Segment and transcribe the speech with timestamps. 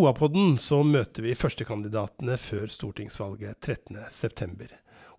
[0.00, 4.68] OA-podden så møter vi førstekandidatene før stortingsvalget 13.9.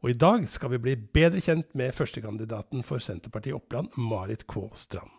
[0.01, 4.63] Og i dag skal vi bli bedre kjent med førstekandidaten for Senterpartiet Oppland, Marit K.
[4.73, 5.11] Strand.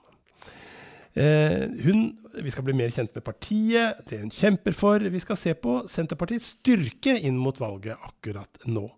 [1.15, 2.09] Eh, hun,
[2.43, 5.07] vi skal bli mer kjent med partiet, det hun kjemper for.
[5.15, 8.89] Vi skal se på Senterpartiets styrke inn mot valget akkurat nå.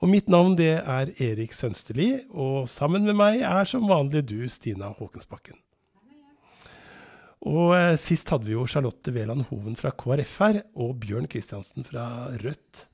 [0.00, 4.38] Og mitt navn det er Erik Sønsteli, og sammen med meg er som vanlig du,
[4.48, 5.60] Stina Håkensbakken.
[7.46, 11.86] Og eh, sist hadde vi jo Charlotte Veland Hoven fra KrF her, og Bjørn Kristiansen
[11.86, 12.06] fra
[12.42, 12.86] Rødt.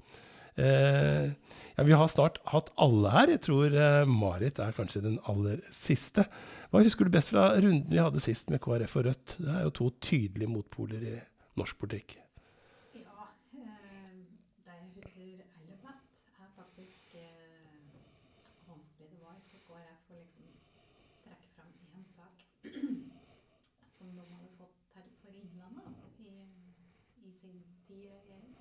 [0.54, 1.32] Eh,
[1.76, 3.30] ja, vi har snart hatt alle her.
[3.32, 6.26] Jeg tror eh, Marit er kanskje den aller siste.
[6.72, 9.36] Hva husker du best fra runden vi hadde sist med KrF og Rødt?
[9.38, 11.14] Det er jo to tydelige motpoler i
[11.56, 12.18] norsk politikk.
[12.96, 14.20] Ja, eh,
[14.66, 17.80] det jeg husker aller best, er faktisk eh,
[18.68, 20.52] hvor vanskelig det var for KrF å liksom
[21.24, 22.44] trekke fram én sak
[23.96, 26.36] som de hadde fått her for Innlandet i,
[27.24, 28.56] i sin tid i regjering.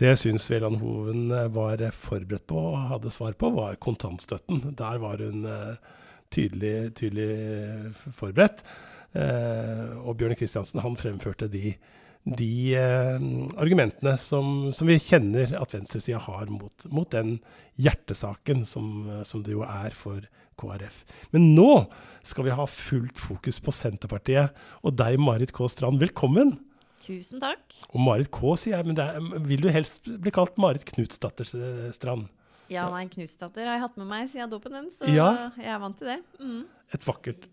[0.00, 4.72] Det jeg syns Veland Hoven eh, var forberedt på og hadde svar på, var kontantstøtten.
[4.78, 5.76] Der var hun eh,
[6.34, 8.64] tydelig, tydelig forberedt.
[9.14, 11.76] Eh, og Bjørn Kristiansen han fremførte de,
[12.26, 17.38] de eh, argumentene som, som, vi kjenner at venstresida har mot, mot, den
[17.78, 20.26] hjertesaken som, som, det jo er for
[20.58, 21.04] KrF.
[21.30, 21.84] Men nå
[22.26, 24.58] skal vi ha fullt fokus på Senterpartiet.
[24.82, 25.70] Og deg, Marit K.
[25.70, 26.56] Strand, velkommen.
[27.04, 27.76] Tusen takk.
[27.92, 31.48] Og Marit K, sier jeg, men er, vil du helst bli kalt Marit Knutsdatter
[31.94, 32.30] Strand?
[32.72, 35.50] Ja, nei, Knutsdatter har jeg hatt med meg siden dåpen den, så ja.
[35.60, 36.20] jeg er vant til det.
[36.40, 36.62] Mm.
[36.96, 37.50] Et vakkert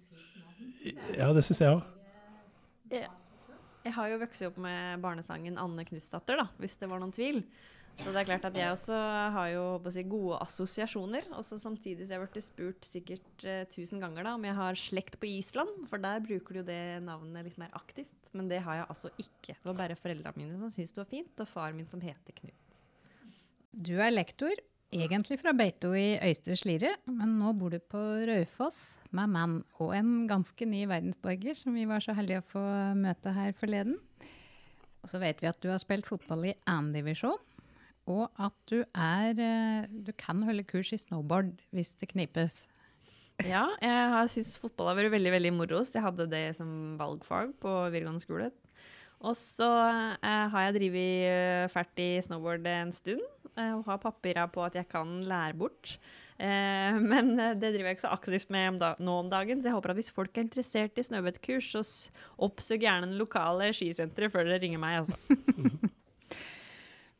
[1.17, 1.83] Ja, det syns jeg òg.
[2.91, 3.09] Jeg,
[3.85, 7.43] jeg har jo vokst opp med barnesangen Anne Knutsdatter, da, hvis det var noen tvil.
[7.99, 8.95] Så det er klart at jeg også
[9.35, 11.27] har jo si, gode assosiasjoner.
[11.35, 15.19] Og samtidig så jeg blitt spurt sikkert uh, tusen ganger da, om jeg har slekt
[15.21, 15.85] på Island.
[15.91, 18.31] For der bruker du jo det navnet litt mer aktivt.
[18.37, 19.53] Men det har jeg altså ikke.
[19.53, 22.35] Det var bare foreldrene mine som syntes det var fint, og far min som heter
[22.37, 22.75] Knut.
[23.71, 24.55] Du er lektor,
[24.91, 29.93] egentlig fra Beito i Øystre Slidre, men nå bor du på Raufoss med mann og
[29.95, 32.63] en ganske ny verdensborger som vi var så heldige å få
[32.99, 33.99] møte her forleden.
[35.01, 37.39] Og så vet vi at du har spilt fotball i andredivisjon,
[38.11, 42.65] og at du er eh, Du kan holde kurs i snowboard hvis det knipes.
[43.41, 46.97] Ja, jeg har syntes fotball har vært veldig veldig moro, så jeg hadde det som
[46.99, 48.51] valgfag på videregående skole.
[49.21, 49.69] Og så
[50.17, 53.21] eh, har jeg drevet uh, fælt i snowboard en stund,
[53.53, 55.99] eh, og har papirer på at jeg kan lære bort.
[56.41, 59.69] Eh, men det driver jeg ikke så aktivt med om da, nå om dagen, så
[59.69, 61.85] jeg håper at hvis folk er interessert i snøbettkurs, så
[62.41, 65.91] oppsøk gjerne den lokale skisenteret før dere ringer meg, altså.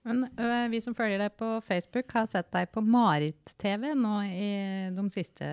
[0.07, 4.51] Men øh, vi som følger deg på Facebook, har sett deg på Marit-TV nå i
[4.95, 5.47] de siste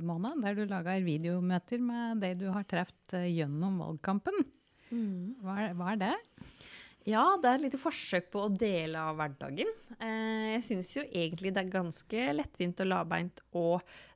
[0.00, 4.46] månedene, der du lager videomøter med de du har truffet gjennom valgkampen.
[4.88, 5.36] Mm.
[5.42, 6.14] Hva, er, hva, er, det?
[7.10, 9.68] Ja, det er et lite forsøk på å dele av hverdagen.
[9.98, 13.68] Eh, jeg syns jo egentlig det er ganske lettvint og lavbeint å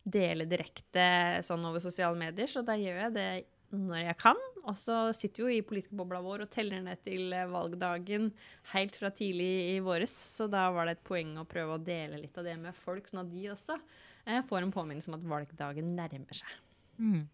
[0.08, 3.30] dele direkte sånn over sosiale medier, så da gjør jeg det
[3.74, 4.40] når jeg kan.
[4.68, 8.30] Og så sitter jo i politikerbobla vår og teller ned til eh, valgdagen
[8.74, 10.12] helt fra tidlig i våres.
[10.12, 13.08] Så da var det et poeng å prøve å dele litt av det med folk,
[13.08, 16.54] sånn at de også eh, får en påminnelse om at valgdagen nærmer seg.
[16.98, 17.26] Mm.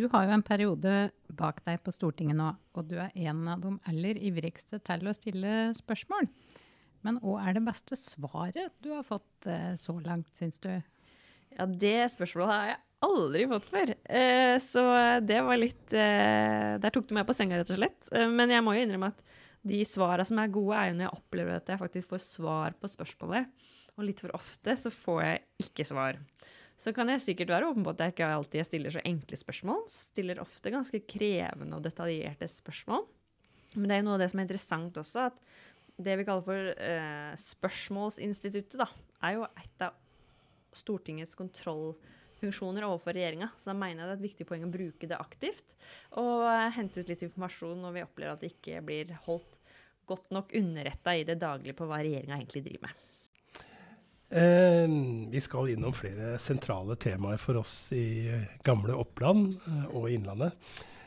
[0.00, 0.94] Du har jo en periode
[1.34, 5.14] bak deg på Stortinget nå, og du er en av de aller ivrigste til å
[5.16, 6.30] stille spørsmål.
[7.06, 10.72] Men hva er det beste svaret du har fått eh, så langt, syns du?
[11.56, 13.92] Ja, det spørsmålet har jeg aldri fått før.
[14.04, 14.84] Eh, så
[15.24, 18.10] det var litt eh, Der tok du meg på senga, rett og slett.
[18.12, 19.22] Eh, men jeg må jo innrømme at
[19.66, 22.76] de svarene som er gode, er jo når jeg opplever at jeg faktisk får svar
[22.80, 23.50] på spørsmålet.
[23.96, 26.20] Og litt for ofte så får jeg ikke svar.
[26.80, 29.82] Så kan jeg sikkert være åpen på at jeg ikke alltid stiller så enkle spørsmål.
[29.92, 33.04] Stiller ofte ganske krevende og detaljerte spørsmål.
[33.76, 35.36] Men det er jo noe av det som er interessant også, at
[36.00, 38.88] det vi kaller for eh, spørsmålsinstituttet, da,
[39.28, 39.98] er jo et av
[40.72, 41.36] Stortingets
[42.40, 43.50] kontrollfunksjoner overfor regjeringa.
[43.56, 45.76] Så da mener jeg det er et viktig poeng å bruke det aktivt.
[46.20, 49.56] Og eh, hente ut litt informasjon når vi opplever at det ikke blir holdt
[50.10, 53.06] godt nok underretta i det daglige på hva regjeringa egentlig driver med.
[54.30, 54.86] Eh,
[55.30, 58.30] vi skal innom flere sentrale temaer for oss i
[58.66, 60.56] gamle Oppland eh, og Innlandet.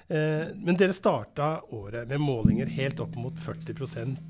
[0.08, 3.84] Eh, men dere starta året med målinger helt opp mot 40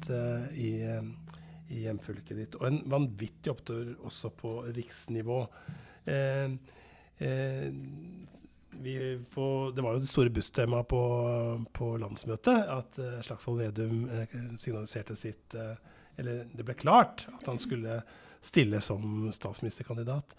[0.10, 1.34] eh, i, eh,
[1.74, 2.58] i hjemfylket ditt.
[2.62, 5.42] Og en vanvittig opptur også på riksnivå.
[6.06, 6.58] Eh,
[9.34, 9.46] på,
[9.76, 11.02] det var jo det store busstemaet på,
[11.78, 14.08] på, landsmøtet at Slagsvold Vedum
[14.58, 15.56] signaliserte sitt
[16.18, 18.02] Eller det ble klart at han skulle
[18.44, 20.36] stille som statsministerkandidat.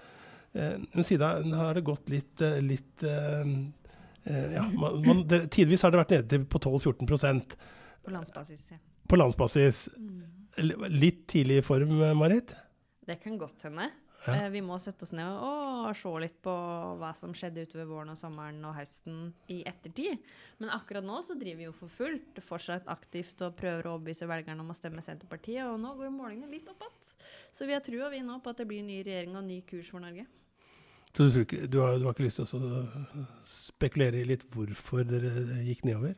[0.55, 3.47] Eh, men siden har det gått litt, eh, litt eh,
[4.55, 7.57] ja, man, man, det, Tidvis har det vært nede på 12-14
[8.05, 8.79] På landsbasis, ja.
[9.09, 9.89] På landsbasis.
[10.63, 12.55] L- Litt tidlig i form, Marit?
[13.05, 13.91] Det kan godt hende.
[14.25, 14.35] Ja.
[14.35, 16.53] Eh, vi må sette oss ned og, og se litt på
[17.01, 20.23] hva som skjedde utover våren og sommeren og høsten i ettertid.
[20.63, 24.29] Men akkurat nå så driver vi jo for fullt, fortsatt aktivt og prøver å overbevise
[24.31, 25.67] velgerne om å stemme Senterpartiet.
[25.69, 27.13] Og nå går jo målingene litt opp igjen.
[27.55, 29.91] Så vi har trua vi nå på at det blir ny regjering og ny kurs
[29.93, 30.27] for Norge.
[31.15, 32.87] Så du, ikke, du, har, du har ikke lyst til å
[33.47, 36.17] spekulere i litt hvorfor dere gikk nedover?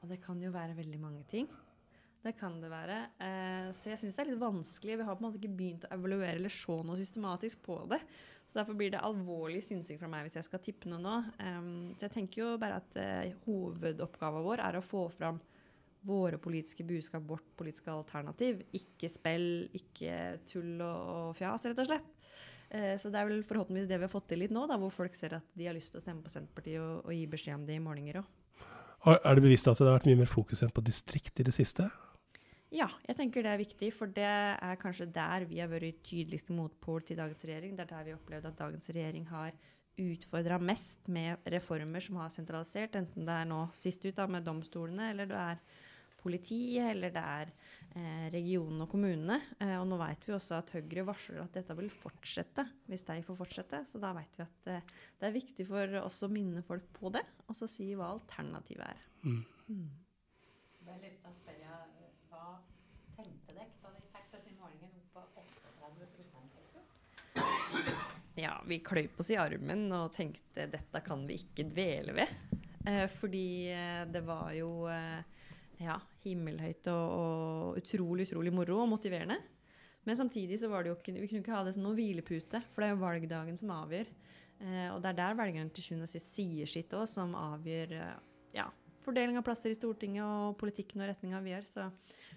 [0.00, 1.50] Og det kan jo være veldig mange ting.
[2.20, 2.98] Det kan det være.
[3.24, 4.98] Eh, så jeg syns det er litt vanskelig.
[5.00, 8.00] Vi har på en måte ikke begynt å evaluere eller se noe systematisk på det.
[8.50, 11.14] Så derfor blir det alvorlig synsing fra meg hvis jeg skal tippe noe nå.
[11.94, 15.38] Så jeg tenker jo bare at eh, hovedoppgaven vår er å få fram
[16.06, 18.64] våre politiske budskap, vårt politiske alternativ.
[18.76, 22.10] Ikke spill, ikke tull og, fjas, rett og slett.
[22.70, 24.92] Eh, så det er vel forhåpentligvis det vi har fått til litt nå, da, hvor
[24.94, 27.66] folk ser at de har lyst til å stemme på Senterpartiet og gi beskjed om
[27.68, 28.36] det i målinger òg.
[29.16, 31.56] Er det bevisst at det har vært mye mer fokus enn på distrikt i det
[31.56, 31.88] siste?
[32.70, 36.54] Ja, jeg tenker det er viktig, for det er kanskje der vi har vært tydeligste
[36.54, 37.74] motpol til dagens regjering.
[37.74, 39.56] Det er der vi har opplevd at dagens regjering har
[40.00, 44.46] utfordra mest med reformer som har sentralisert, enten det er nå sist ut da med
[44.46, 45.62] domstolene, eller det er
[46.20, 47.50] politiet, eller det er
[47.96, 49.38] eh, regionene og kommunene.
[49.58, 53.18] Eh, og nå vet vi også at Høyre varsler at dette vil fortsette hvis de
[53.26, 53.82] får fortsette.
[53.88, 57.12] Så da vet vi at eh, det er viktig for oss å minne folk på
[57.16, 59.08] det, og så si hva alternativet er.
[59.24, 59.42] Mm.
[60.80, 61.99] Jeg har lyst til å spørre, hva
[63.20, 66.42] tenkte dere da dere fikk disse målingene opp på 38 liksom?
[68.40, 72.28] Ja, vi kløyp oss i armen og tenkte dette kan vi ikke dvele ved.
[72.88, 75.20] Eh, fordi eh, det var jo eh,
[75.82, 79.38] ja, himmelhøyt og, og utrolig, utrolig moro og motiverende.
[80.08, 82.62] Men samtidig så var det jo ikke, vi kunne ikke ha det som noen hvilepute,
[82.72, 84.08] for det er jo valgdagen som avgjør.
[84.64, 87.98] Eh, og det er der velgerne til sjuende og sist sier sitt òg, som avgjør
[88.56, 88.70] ja,
[89.04, 91.68] fordeling av plasser i Stortinget og politikken og retninga vi gjør.
[91.68, 91.90] Så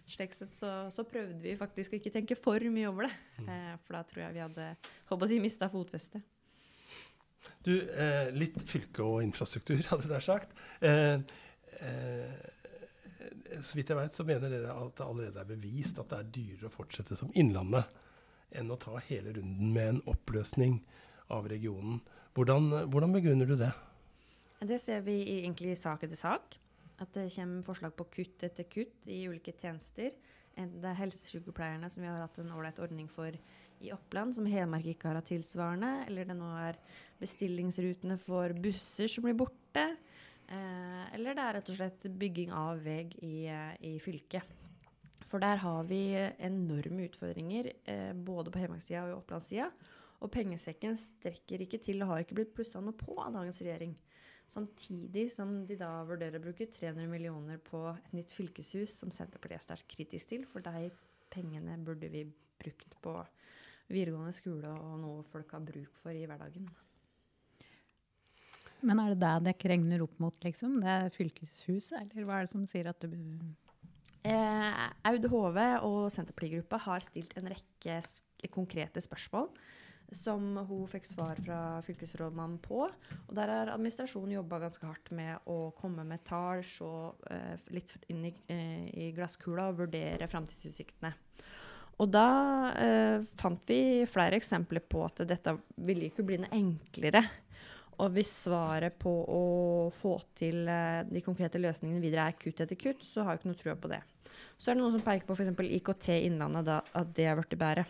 [0.09, 3.13] slik sett så, så prøvde vi faktisk å ikke tenke for mye over det.
[3.47, 4.69] Eh, for da tror jeg vi hadde
[5.11, 6.23] håper å si, mista fotfestet.
[7.63, 10.57] Du, eh, litt fylke og infrastruktur, hadde jeg der sagt.
[10.83, 11.15] Eh,
[11.79, 12.49] eh,
[13.63, 16.33] så vidt jeg vet, så mener dere at det allerede er bevist at det er
[16.35, 18.03] dyrere å fortsette som Innlandet
[18.53, 20.81] enn å ta hele runden med en oppløsning
[21.33, 22.01] av regionen.
[22.35, 23.71] Hvordan, hvordan begrunner du det?
[24.63, 26.57] Det ser vi egentlig i sak etter sak.
[27.01, 30.13] At det kommer forslag på kutt etter kutt i ulike tjenester.
[30.53, 33.33] Enten det er helsesykepleierne, som vi har hatt en ålreit ordning for
[33.83, 36.77] i Oppland, som Hedmark ikke har hatt tilsvarende, eller det nå er
[37.19, 39.87] bestillingsrutene for busser som blir borte.
[40.47, 44.61] Eh, eller det er rett og slett bygging av vei i, eh, i fylket.
[45.25, 49.71] For der har vi enorme utfordringer, eh, både på Hedmarkssida og i Opplandssida.
[50.21, 53.95] Og pengesekken strekker ikke til og har ikke blitt plussa noe på av dagens regjering.
[54.49, 59.61] Samtidig som de da vurderer å bruke 300 millioner på et nytt fylkeshus, som Senterpartiet
[59.61, 60.91] er sterkt kritisk til, for de
[61.33, 62.25] pengene burde vi
[62.61, 63.15] brukt på
[63.89, 66.69] videregående skole og noe folk har bruk for i hverdagen.
[68.83, 70.81] Men er det det dere regner opp mot, liksom?
[70.83, 73.15] Det er fylkeshuset, eller hva er det som sier at du
[74.23, 79.49] Eh, Aud Hove og Senterpartigruppa har stilt en rekke sk konkrete spørsmål
[80.17, 82.85] som hun fikk svar fra fylkesrådmannen på.
[82.87, 86.89] Og der har administrasjonen jobba ganske hardt med å komme med tall, se
[87.33, 91.13] eh, litt inn i, eh, i glasskula og vurdere framtidsutsiktene.
[92.01, 92.27] Og da
[92.79, 95.55] eh, fant vi flere eksempler på at dette
[95.85, 97.23] ville ikke bli noe enklere.
[98.01, 99.43] Og hvis svaret på å
[99.93, 103.51] få til eh, de konkrete løsningene videre er kutt etter kutt, så har jeg ikke
[103.51, 104.01] noe trua på det.
[104.57, 105.53] Så er det noen som peker på f.eks.
[105.77, 107.85] IKT Innlandet, da, at det har blitt bedre.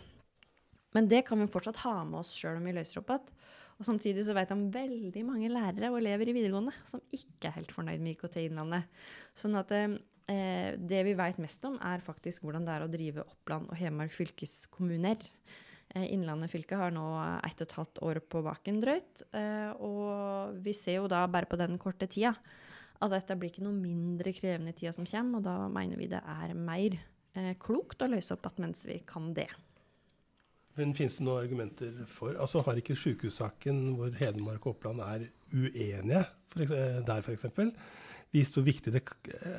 [0.93, 3.33] Men det kan vi fortsatt ha med oss sjøl om vi løser opp igjen.
[3.81, 7.49] Og samtidig så vet jeg om veldig mange lærere og elever i videregående som ikke
[7.49, 9.01] er helt fornøyd med IKT Innlandet.
[9.35, 9.97] Sånn at eh,
[10.77, 14.13] det vi vet mest om, er faktisk hvordan det er å drive Oppland og Hedmark
[14.13, 15.25] fylkeskommuner.
[15.93, 17.07] Eh, Innlandet fylke har nå
[17.43, 19.25] ett og et halvt år på baken drøyt.
[19.33, 22.35] Eh, og vi ser jo da bare på den korte tida
[23.03, 26.07] at dette blir ikke noe mindre krevende i tida som kommer, og da mener vi
[26.11, 26.95] det er mer
[27.35, 29.49] eh, klokt å løse opp igjen mens vi kan det.
[30.79, 35.27] Men Finnes det noen argumenter for Altså Har ikke sykehussaken hvor Hedmark og Oppland er
[35.53, 37.45] uenige for eksempel, der f.eks.,
[38.33, 39.01] vist hvor viktig det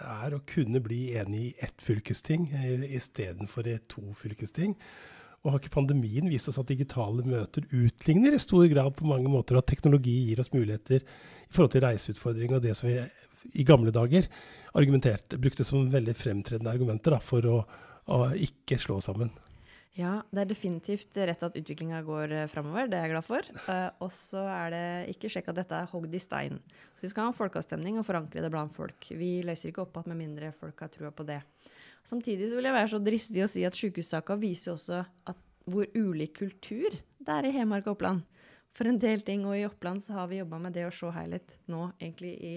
[0.02, 4.75] er å kunne bli enig i ett fylkesting eh, istedenfor i to fylkesting?
[5.44, 9.30] Og har ikke pandemien vist oss at digitale møter utligner i stor grad på mange
[9.30, 12.97] måter, at teknologi gir oss muligheter i forhold til reiseutfordringer og det som vi
[13.61, 14.30] i gamle dager
[14.73, 17.59] brukte som veldig fremtredende argumenter da, for å,
[18.09, 19.35] å ikke slå sammen?
[19.94, 22.88] Ja, det er definitivt rett at utviklinga går uh, framover.
[22.90, 23.46] Det er jeg glad for.
[23.68, 26.58] Uh, og så er det ikke sjekk at dette er hogd i stein.
[26.96, 29.06] Så vi skal ha en folkeavstemning og forankre det blant folk.
[29.14, 31.38] Vi løser ikke opp igjen med mindre folk har trua på det.
[32.04, 35.38] Samtidig vil jeg være så dristig å si at sjukehussaka viser også at
[35.70, 38.26] hvor ulik kultur det er i Hedmark og Oppland.
[38.74, 41.12] For en del ting, og i Oppland så har vi jobba med det å se
[41.14, 42.54] helhet nå egentlig i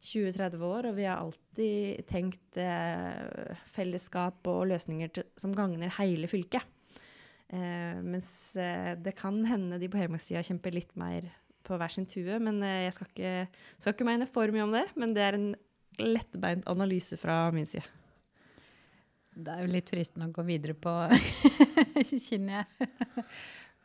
[0.00, 6.30] 20-30 år, og vi har alltid tenkt eh, fellesskap og løsninger til, som gagner hele
[6.30, 6.64] fylket.
[7.50, 11.26] Eh, mens eh, det kan hende de på Hedmarkssida kjemper litt mer
[11.66, 12.38] på hver sin tue.
[12.42, 13.32] Men eh, jeg skal ikke,
[13.78, 15.50] skal ikke mene for mye om det, men det er en
[16.00, 17.84] lettbeint analyse fra min side.
[19.40, 20.92] Det er jo litt fristende å gå videre på
[22.28, 22.88] Kjenner jeg.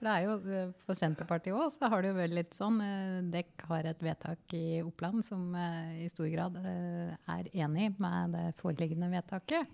[0.04, 2.82] Det er jo, eh, For Senterpartiet òg så har det jo vært litt sånn.
[2.84, 8.36] Eh, Dekk har et vedtak i Oppland som eh, i stor grad er enig med
[8.36, 9.72] det foreliggende vedtaket.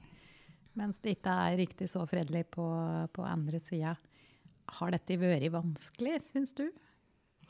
[0.78, 2.68] Mens det ikke er riktig så fredelig på,
[3.12, 3.98] på andre sida.
[4.78, 6.70] Har dette vært vanskelig, syns du?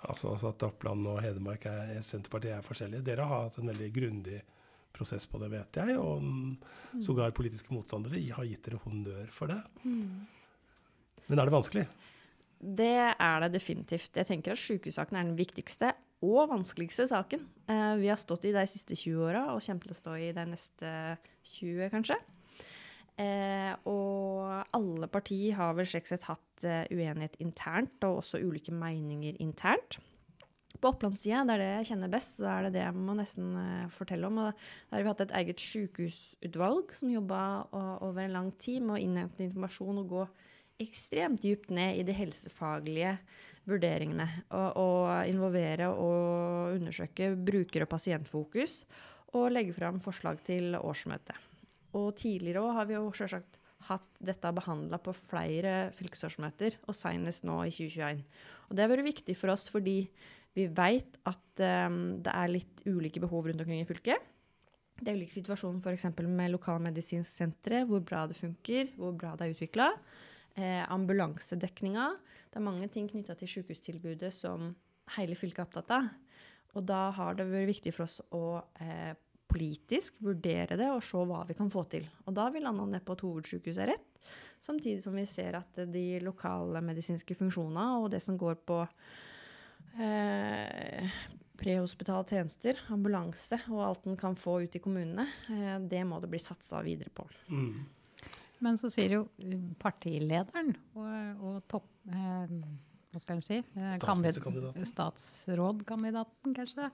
[0.01, 3.05] Altså, altså, At Oppland og Hedmark er Senterpartiet er forskjellige.
[3.05, 4.39] Dere har hatt en veldig grundig
[4.95, 5.99] prosess på det, vet jeg.
[6.01, 7.01] Og mm.
[7.05, 9.59] sågar politiske motstandere har gitt dere honnør for det.
[9.85, 10.23] Mm.
[11.27, 11.85] Men er det vanskelig?
[12.61, 14.13] Det er det definitivt.
[14.13, 18.53] Jeg tenker at sykehussaken er den viktigste og vanskeligste saken eh, vi har stått i
[18.53, 20.91] de siste 20 åra, og kommer til å stå i de neste
[21.55, 22.19] 20, kanskje.
[23.21, 28.73] Eh, og alle partier har vel slik sett hatt uh, uenighet internt, og også ulike
[28.73, 29.97] meninger internt.
[30.81, 33.49] På Opplandssida, det er det jeg kjenner best, så er det det jeg må nesten
[33.93, 34.39] fortelle om.
[34.41, 37.41] Og der har vi hatt et eget sykehusutvalg som jobba
[38.01, 40.23] over en lang tid med å innhente informasjon og gå
[40.81, 43.15] ekstremt dypt ned i de helsefaglige
[43.69, 44.27] vurderingene.
[44.49, 48.81] Og, og involvere og undersøke bruker- og pasientfokus,
[49.37, 51.37] og legge fram forslag til årsmøtet.
[51.95, 57.45] Og tidligere òg har vi jo selvsagt hatt dette behandla på flere fylkesårsmøter, og senest
[57.47, 58.21] nå i 2021.
[58.69, 59.97] Og det har vært viktig for oss fordi
[60.57, 64.27] vi vet at um, det er litt ulike behov rundt omkring i fylket.
[65.01, 66.09] Det er ulike situasjoner f.eks.
[66.27, 69.87] med lokalmedisinsk sentre, hvor bra det funker, hvor bra det er utvikla.
[70.55, 72.09] Eh, ambulansedekninga.
[72.51, 74.73] Det er mange ting knytta til sykehustilbudet som
[75.15, 76.09] hele fylket er opptatt av.
[76.75, 79.13] Og da har det vært viktig for oss å eh,
[79.51, 82.07] politisk vurdere det og se hva vi kan få til.
[82.25, 84.07] Og da vi landa ned på at hovedsykehus er rett,
[84.63, 88.81] samtidig som vi ser at de lokale medisinske funksjonene og det som går på
[90.03, 91.15] eh,
[91.61, 96.31] prehospitale tjenester, ambulanse og alt en kan få ut i kommunene, eh, det må det
[96.31, 97.27] bli satsa videre på.
[97.51, 98.00] Mm.
[98.61, 99.25] Men så sier jo
[99.81, 101.91] partilederen og, og topp...
[102.13, 102.55] Eh,
[103.11, 103.57] hva skal en si?
[103.75, 104.85] Statsministerkandidaten.
[104.87, 106.85] statsrådkandidaten, kanskje?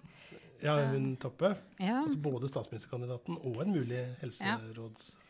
[0.63, 1.51] Ja, hun Toppe.
[1.77, 2.00] Ja.
[2.01, 5.12] Altså både statsministerkandidaten og en mulig helseråds...
[5.13, 5.24] Ja.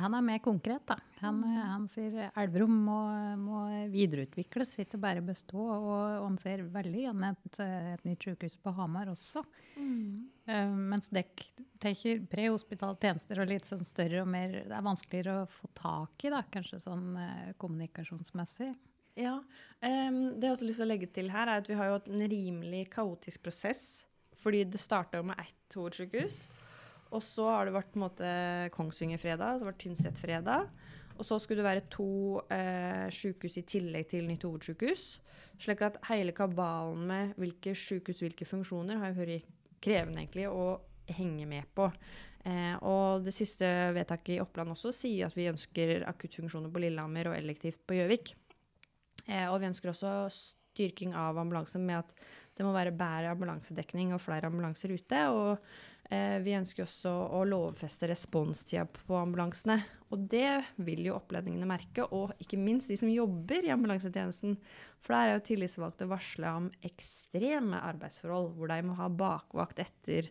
[0.00, 0.96] Han er mer konkret, da.
[1.20, 1.58] Han, mm.
[1.70, 2.96] han sier Elverum må,
[3.38, 3.60] må,
[3.92, 5.60] videreutvikles, ikke bare bestå.
[5.60, 9.44] Og, og han ser veldig gjerne et, et, nytt sykehus på Hamar også.
[9.78, 10.16] Mm.
[10.50, 11.46] Uh, mens dere
[11.82, 16.26] tenker prehospitale tjenester og litt sånn større og mer Det er vanskeligere å få tak
[16.26, 18.72] i, da, kanskje sånn uh, kommunikasjonsmessig.
[19.14, 19.36] Ja.
[19.78, 22.02] Um, det jeg også lyst til å legge til her, er at vi har jo
[22.02, 24.02] en rimelig kaotisk prosess.
[24.42, 26.42] Fordi det starta med ett hovedsykehus.
[27.14, 28.28] Og så har det vært måte
[28.74, 30.68] Kongsvinger-fredag, så var det Tynset-fredag.
[31.14, 35.04] Og så skulle det være to eh, sykehus i tillegg til nytt hovedsykehus.
[35.62, 39.52] Slik at hele kabalen med hvilke sykehus, hvilke funksjoner, har jo vært
[39.84, 40.80] krevende egentlig å
[41.14, 41.86] henge med på.
[42.44, 47.30] Eh, og det siste vedtaket i Oppland også sier at vi ønsker akuttfunksjoner på Lillehammer
[47.30, 48.34] og elektivt på Gjøvik.
[49.28, 54.12] Eh, og vi ønsker også styrking av ambulansen med at det må være bedre ambulansedekning
[54.14, 55.22] og flere ambulanser ute.
[55.30, 55.62] Og
[56.10, 59.78] vi ønsker også å lovfeste responstida på ambulansene.
[60.14, 64.58] Og det vil jo opplendingene merke, og ikke minst de som jobber i ambulansetjenesten.
[65.02, 70.30] For der er jo tillitsvalgte varsla om ekstreme arbeidsforhold, hvor de må ha bakvakt etter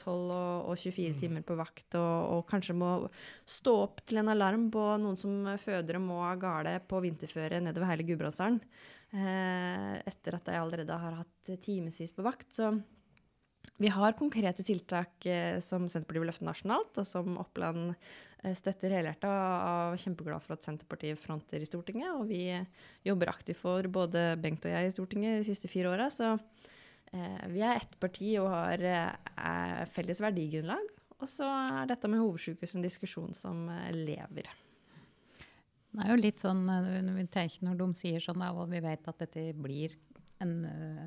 [0.00, 1.18] 12 og, 24 mm.
[1.20, 2.90] timer på vakt, og, og, kanskje må
[3.46, 7.62] stå opp til en alarm på noen som føder og må ha gale på vinterføre
[7.62, 8.58] nedover hele Gudbrandsdalen.
[9.14, 12.50] Eh, etter at de allerede har hatt timevis på vakt.
[12.54, 12.72] Så
[13.82, 18.94] vi har konkrete tiltak eh, som Senterpartiet vil løfte nasjonalt, og som Oppland eh, støtter
[18.94, 19.26] helhjertet.
[19.26, 22.12] Og er kjempeglad for at Senterpartiet fronter i Stortinget.
[22.14, 22.44] Og vi
[23.06, 26.06] jobber aktivt for både Bengt og jeg i Stortinget de siste fire åra.
[26.12, 30.92] Så eh, vi er ett parti og har eh, felles verdigrunnlag.
[31.18, 34.54] Og så er dette med hovedsykehus en diskusjon som eh, lever.
[35.94, 39.50] Det er jo litt sånn eh, når de sier sånn, og vi vet at dette
[39.54, 39.94] blir
[40.42, 41.03] en, eh,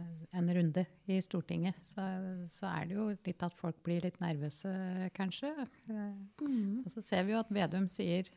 [1.17, 2.03] i Stortinget, så,
[2.51, 4.71] så, er det jo litt at folk blir litt nervøse,
[5.17, 5.53] kanskje.
[5.89, 6.83] Mm.
[6.83, 8.29] Og så ser vi jo at Vedum sier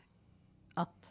[0.78, 1.10] at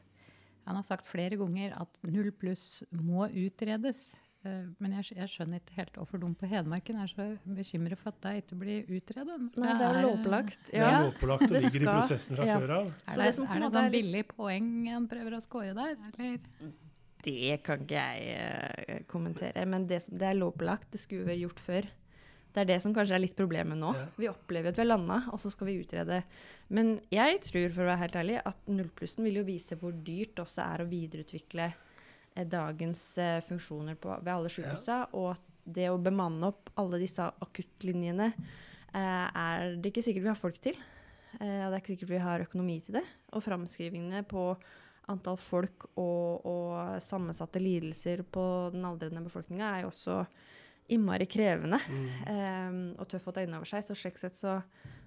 [0.70, 4.12] Han har sagt flere ganger at null pluss må utredes.
[4.46, 8.14] Eh, Men jeg, jeg skjønner ikke helt hvorfor de på Hedmarken er så bekymret for
[8.14, 9.40] at det ikke blir utredet.
[9.58, 10.06] Nei, det er lovpålagt.
[10.06, 10.70] lovpålagt.
[10.70, 12.60] Det er lovpålagt og det ligger i prosessen fra ja.
[12.62, 12.86] før av.
[12.86, 15.42] Er det, det, det som på er det sånn er billig poeng en prøver å
[15.44, 16.78] score der, eller?
[17.26, 20.92] Det kan ikke jeg eh, kommentere, men det, som- det er lovpålagt.
[20.94, 21.88] Det skulle vært gjort før.
[22.54, 23.92] Det er det som kanskje er litt problemet nå.
[23.94, 24.06] Ja.
[24.18, 26.24] Vi opplever at vi har landa, og så skal vi utrede.
[26.74, 30.34] Men jeg tror, for å være helt ærlig, at nullplussen vil jo vise hvor dyrt
[30.36, 35.46] det også er å videreutvikle eh, dagens eh, funksjoner på, ved alle sykehusa, og at
[35.70, 40.58] det å bemanne opp alle disse akuttlinjene eh, er det ikke sikkert vi har folk
[40.64, 40.80] til.
[41.38, 43.06] Eh, og det er ikke sikkert vi har økonomi til det.
[43.38, 44.48] Og framskrivingene på
[45.10, 50.22] antall folk og, og sammensatte lidelser på den aldrende befolkninga er jo også
[50.90, 52.08] innmari krevende Mm.
[52.34, 53.84] um, og tøff å ta inn over seg.
[53.86, 54.60] Så slik sett så,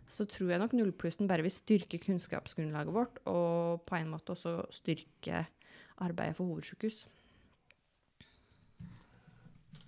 [0.06, 4.60] så tror jeg nok nullplussen bare vil styrke kunnskapsgrunnlaget vårt, og på en måte også
[4.74, 5.46] styrke
[6.02, 7.06] arbeidet for hovedsykehus.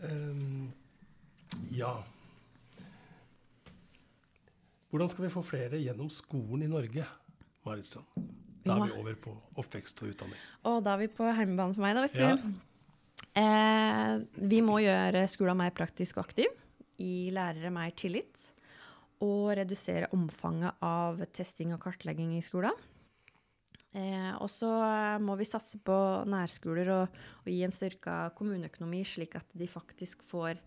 [0.04, 0.73] Um,
[1.73, 1.94] ja.
[4.90, 7.06] Hvordan skal vi få flere gjennom skolen i Norge,
[7.66, 8.44] Marit Strand?
[8.64, 10.38] Da er vi over på oppvekst og utdanning.
[10.71, 12.37] Og da er vi på hjemmebane for meg, da, vet Ja.
[12.37, 12.54] du.
[13.37, 16.47] Eh, vi må gjøre skolen mer praktisk og aktiv,
[16.97, 18.52] gi lærere mer tillit,
[19.21, 22.73] og redusere omfanget av testing og kartlegging i skolen.
[23.94, 24.68] Eh, og så
[25.23, 27.09] må vi satse på nærskoler og,
[27.44, 30.59] og gi en styrka kommuneøkonomi, slik at de faktisk får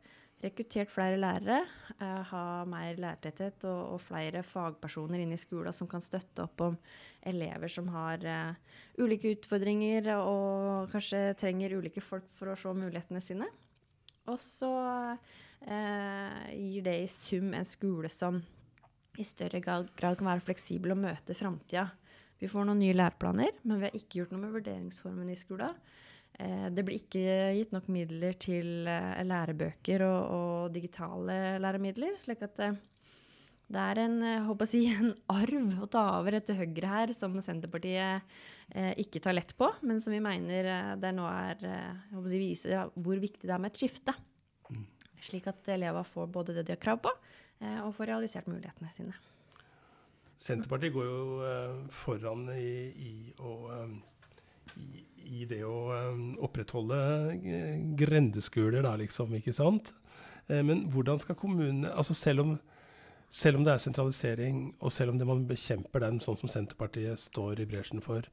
[0.43, 1.63] rekruttert flere lærere,
[1.97, 6.61] eh, ha mer lærertetthet og, og flere fagpersoner inn i skolen som kan støtte opp
[6.61, 6.77] om
[7.25, 13.23] elever som har eh, ulike utfordringer og kanskje trenger ulike folk for å se mulighetene
[13.23, 13.49] sine.
[14.27, 14.71] Og så
[15.65, 18.41] eh, gir det i sum en skole som
[19.17, 21.87] i større grad kan være fleksibel og møte framtida.
[22.37, 25.73] Vi får noen nye læreplaner, men vi har ikke gjort noe med vurderingsformen i skolen.
[26.37, 32.43] Eh, det blir ikke gitt nok midler til eh, lærebøker og, og digitale læremidler, slik
[32.45, 32.69] at det,
[33.73, 37.13] det er en, eh, håper å si, en arv å ta over etter Høyre her,
[37.17, 38.37] som Senterpartiet
[38.69, 42.29] eh, ikke tar lett på, men som vi mener eh, det nå er eh, håper
[42.29, 44.15] å si, viser hvor viktig det er med et skifte.
[45.23, 47.13] Slik at elevene får både det de har krav på,
[47.63, 49.17] eh, og får realisert mulighetene sine.
[50.37, 52.71] Senterpartiet går jo eh, foran i,
[53.09, 56.97] i, å, eh, i, i det å eh, opprettholde
[57.37, 59.93] eh, grendeskoler, da, liksom, ikke sant?
[60.47, 62.53] Eh, men hvordan skal kommunene altså selv om,
[63.29, 67.21] selv om det er sentralisering, og selv om det man bekjemper den sånn som Senterpartiet
[67.27, 68.27] står i bresjen for,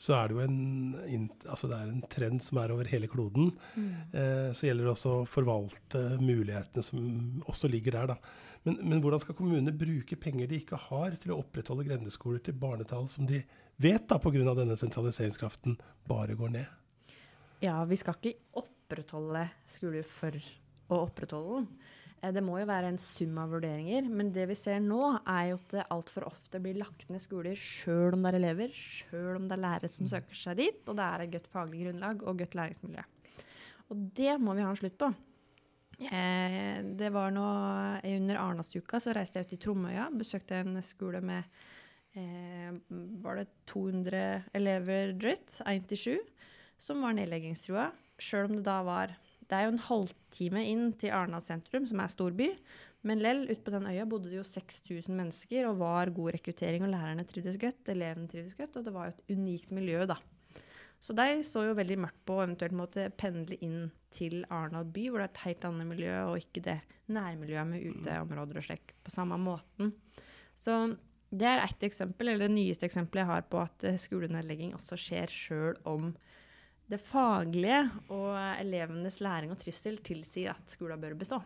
[0.00, 3.50] så er det jo en, altså det er en trend som er over hele kloden.
[4.16, 8.14] Eh, så gjelder det også å forvalte mulighetene som også ligger der.
[8.14, 8.16] Da.
[8.64, 12.56] Men, men hvordan skal kommunene bruke penger de ikke har, til å opprettholde grendeskoler til
[12.60, 13.42] barnetall som de
[13.80, 14.54] vet da pga.
[14.54, 16.66] denne sentraliseringskraften bare går ned?
[17.60, 20.36] Ja, vi skal ikke opprettholde skoler for
[20.90, 21.68] å opprettholde den.
[22.22, 24.08] Eh, Det må jo være en sum av vurderinger.
[24.08, 27.56] Men det vi ser nå, er jo at det altfor ofte blir lagt ned skoler
[27.56, 30.96] sjøl om det er elever, sjøl om det er lærere som søker seg dit, og
[30.96, 33.04] det er et godt faglig grunnlag og godt læringsmiljø.
[33.90, 35.10] Og det må vi ha en slutt på.
[36.00, 37.44] Eh, det var nå
[38.08, 41.44] Under Arendalsuka så reiste jeg ut i Tromøya, besøkte en skole med
[42.18, 42.70] eh,
[43.22, 46.14] var det 200 elever drøyt, 1 til 7,
[46.80, 47.90] som var nedleggingstrua.
[48.20, 49.16] Sjøl om det da var
[49.50, 52.52] Det er jo en halvtime inn til Arna sentrum, som er storby.
[53.02, 56.84] Men lell, ute på den øya bodde det jo 6000 mennesker og var god rekruttering.
[56.86, 60.20] Og lærerne trivdes godt, elevene trivdes godt, og det var jo et unikt miljø, da.
[61.00, 65.06] Så de så jo veldig mørkt på å eventuelt måtte pendle inn til Arendal by,
[65.08, 66.76] hvor det er et helt annet miljø, og ikke det
[67.10, 69.94] nærmiljøet med uteområder og slik på samme måten.
[70.54, 70.76] Så
[71.30, 74.98] det er ett eksempel, eller det nyeste eksempelet jeg har på at eh, skolenedlegging også
[74.98, 76.10] skjer sjøl om
[76.90, 81.38] det faglige og elevenes læring og trivsel tilsier at skolen bør bestå.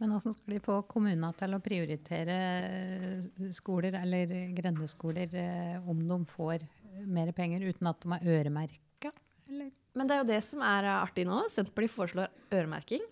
[0.00, 6.00] Men hvordan skal de få kommunene til å prioritere eh, skoler eller grendeskoler eh, om
[6.08, 6.64] de får
[7.04, 9.12] mer penger uten at de er øremerka?
[9.50, 11.42] Men det er jo det som er artig nå.
[11.52, 13.04] Senterpartiet foreslår øremerking.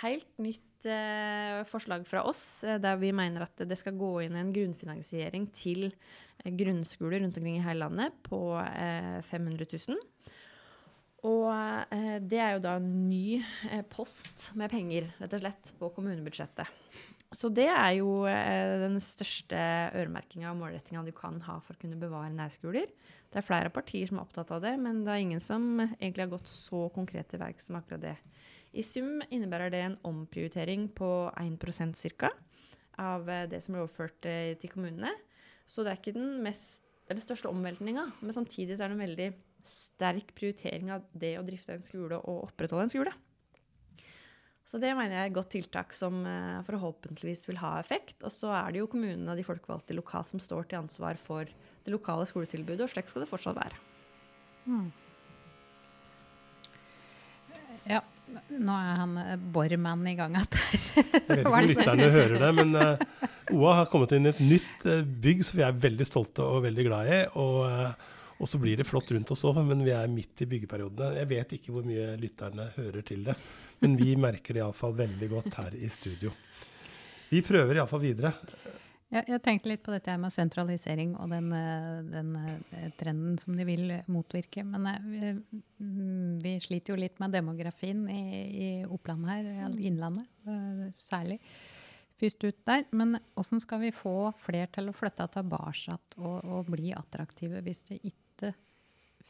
[0.00, 4.36] Helt nytt eh, forslag fra oss, eh, der vi mener at det skal gå inn
[4.38, 10.02] en grunnfinansiering til eh, grunnskoler rundt omkring i hele landet på eh, 500 000.
[11.24, 11.46] Og
[12.28, 13.38] det er jo da en ny
[13.88, 16.68] post med penger, rett og slett, på kommunebudsjettet.
[17.32, 19.56] Så det er jo den største
[19.96, 22.92] øremerkinga og målrettinga du kan ha for å kunne bevare nærskoler.
[23.32, 26.26] Det er flere partier som er opptatt av det, men det er ingen som egentlig
[26.26, 28.18] har gått så konkret til verks som akkurat det.
[28.74, 32.32] I sum innebærer det en omprioritering på 1% ca.
[32.98, 35.12] av eh, det som blir overført eh, til kommunene.
[35.66, 39.28] Så det er ikke den mest den største omveltninga, men samtidig er det en veldig
[39.64, 43.12] sterk prioritering av det å drifte en skole og opprettholde en skole.
[44.64, 48.16] Så det mener jeg er et godt tiltak som eh, forhåpentligvis vil ha effekt.
[48.24, 51.44] Og så er det jo kommunene og de folkevalgte lokalt som står til ansvar for
[51.84, 53.82] det lokale skoletilbudet, og slik skal det fortsatt være.
[54.64, 54.88] Mm.
[57.84, 58.00] Ja,
[58.48, 60.58] nå er han eh, Bormann i gang igjen.
[60.94, 63.22] Jeg vet ikke om lytterne hører det, men uh,
[63.54, 66.64] OA har kommet inn i et nytt uh, bygg som vi er veldig stolte og
[66.66, 67.20] veldig glad i.
[67.40, 70.48] Og, uh, og så blir det flott rundt oss òg, men vi er midt i
[70.50, 71.18] byggeperiodene.
[71.20, 73.36] Jeg vet ikke hvor mye lytterne hører til det.
[73.82, 76.32] Men vi merker det iallfall veldig godt her i studio.
[77.30, 78.34] Vi prøver iallfall videre.
[79.14, 83.54] Jeg, jeg tenkte litt på dette med sentralisering og den, eh, den, eh, trenden som
[83.54, 84.64] de vil motvirke.
[84.66, 90.26] Men eh, vi, mm, vi sliter jo litt med demografien i, i Oppland her, Innlandet
[90.98, 91.38] særlig.
[92.18, 92.84] Først ut der.
[92.90, 97.84] Men hvordan skal vi få flere til å flytte tilbake og, og bli attraktive hvis
[97.90, 98.50] det ikke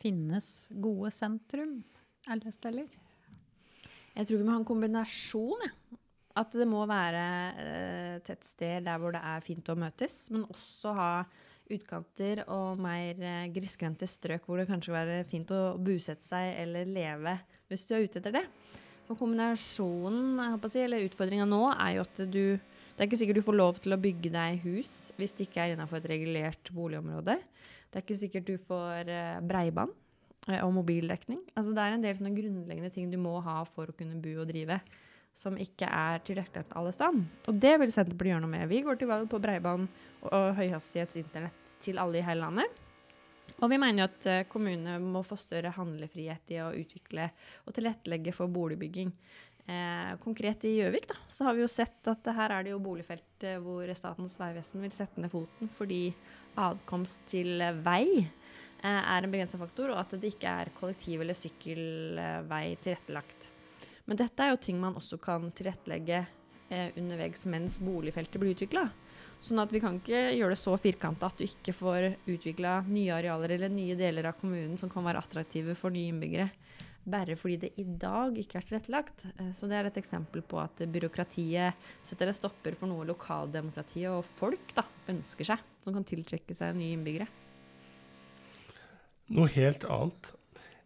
[0.01, 1.83] finnes gode sentrum
[2.33, 2.88] alle steder?
[4.14, 5.64] Jeg tror vi må ha en kombinasjon.
[5.66, 5.75] Ja.
[6.35, 7.25] At det må være
[8.16, 11.11] et eh, sted der hvor det er fint å møtes, men også ha
[11.73, 16.59] utkanter og mer eh, grisgrendte strøk hvor det kanskje kan være fint å bosette seg
[16.61, 17.38] eller leve
[17.70, 18.44] hvis du er ute etter det.
[19.05, 22.44] Og kombinasjonen, si, eller utfordringa nå, er jo at du
[22.94, 25.64] Det er ikke sikkert du får lov til å bygge deg hus hvis det ikke
[25.64, 27.35] er innenfor et regulert boligområde.
[27.90, 29.94] Det er ikke sikkert du får eh, breiband
[30.61, 31.40] og mobildekning.
[31.57, 34.51] Altså det er en del grunnleggende ting du må ha for å kunne bo og
[34.51, 34.77] drive,
[35.35, 37.25] som ikke er tilrettelagt alle steder.
[37.51, 38.68] Og det vil Senterpartiet gjøre noe med.
[38.70, 39.88] Vi går til valg på breiband
[40.31, 42.83] og høyhastighetsinternett til alle i hele landet.
[43.61, 47.29] Og vi mener at eh, kommunene må få større handlefrihet i å utvikle
[47.66, 49.11] og tilrettelegge for boligbygging.
[49.64, 53.47] Eh, konkret i Gjøvik så har vi jo sett at her er det jo boligfelt
[53.64, 56.09] hvor Statens vegvesen vil sette ned foten fordi
[56.61, 58.25] adkomst til vei
[58.85, 63.47] Eh, er en begrensa faktor, og at det ikke er kollektiv- eller sykkelvei tilrettelagt.
[64.04, 66.20] Men dette er jo ting man også kan tilrettelegge
[66.68, 68.88] eh, underveis mens boligfeltet blir utvikla.
[69.44, 73.12] Sånn at vi kan ikke gjøre det så firkanta at du ikke får utvikla nye
[73.16, 76.50] arealer eller nye deler av kommunen som kan være attraktive for nye innbyggere.
[77.04, 79.26] Bare fordi det i dag ikke er tilrettelagt.
[79.36, 84.12] Eh, så det er et eksempel på at byråkratiet setter en stopper for noe lokaldemokratiet
[84.12, 87.28] og folk da, ønsker seg, som kan tiltrekke seg nye innbyggere.
[89.32, 90.34] Noe helt annet.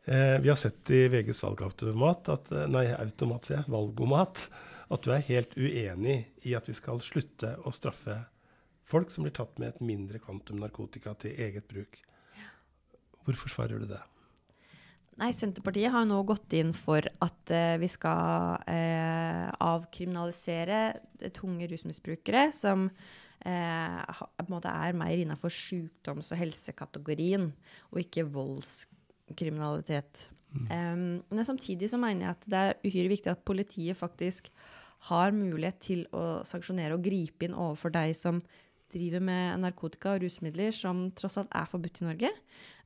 [0.09, 4.47] Eh, vi har sett i VGs valgautomat, at, eh, nei, automat, jeg, valgomat,
[4.89, 8.17] at du er helt uenig i at vi skal slutte å straffe
[8.89, 12.01] folk som blir tatt med et mindre kvantum narkotika til eget bruk.
[13.27, 14.01] Hvorfor svarer du det?
[15.21, 22.49] Nei, Senterpartiet har nå gått inn for at uh, vi skal uh, avkriminalisere tunge rusmisbrukere
[22.57, 22.89] som
[23.45, 27.53] en måte er mer innafor sykdoms- og helsekategorien,
[27.93, 28.25] og ikke
[29.29, 30.31] voldskriminalitet.
[30.49, 30.67] Mm.
[30.73, 34.49] Um, men samtidig så mener jeg at det er uhyre viktig at politiet faktisk
[35.09, 38.41] har mulighet til å sanksjonere og gripe inn overfor deg som
[38.89, 42.33] driver med narkotika og rusmidler som tross alt er forbudt i Norge.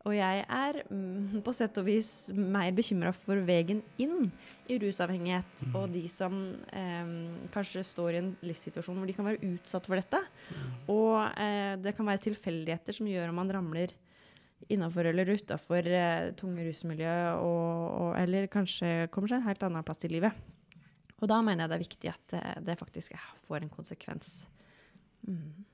[0.02, 4.26] Og jeg er mm, på sett og vis mer bekymra for veien inn
[4.66, 5.76] i rusavhengighet, mm.
[5.78, 6.34] og de som
[6.74, 7.12] eh,
[7.54, 10.18] kanskje står i en livssituasjon hvor de kan være utsatt for dette.
[10.50, 10.72] Mm.
[10.90, 13.94] Og eh, det kan være tilfeldigheter som gjør om man ramler
[14.70, 19.86] innafor eller utafor eh, tunge rusmiljø, og, og, eller kanskje kommer seg en helt annen
[19.86, 20.36] plass i livet.
[21.22, 23.14] Og da mener jeg det er viktig at det, det faktisk
[23.46, 24.32] får en konsekvens.
[25.26, 25.64] Mm.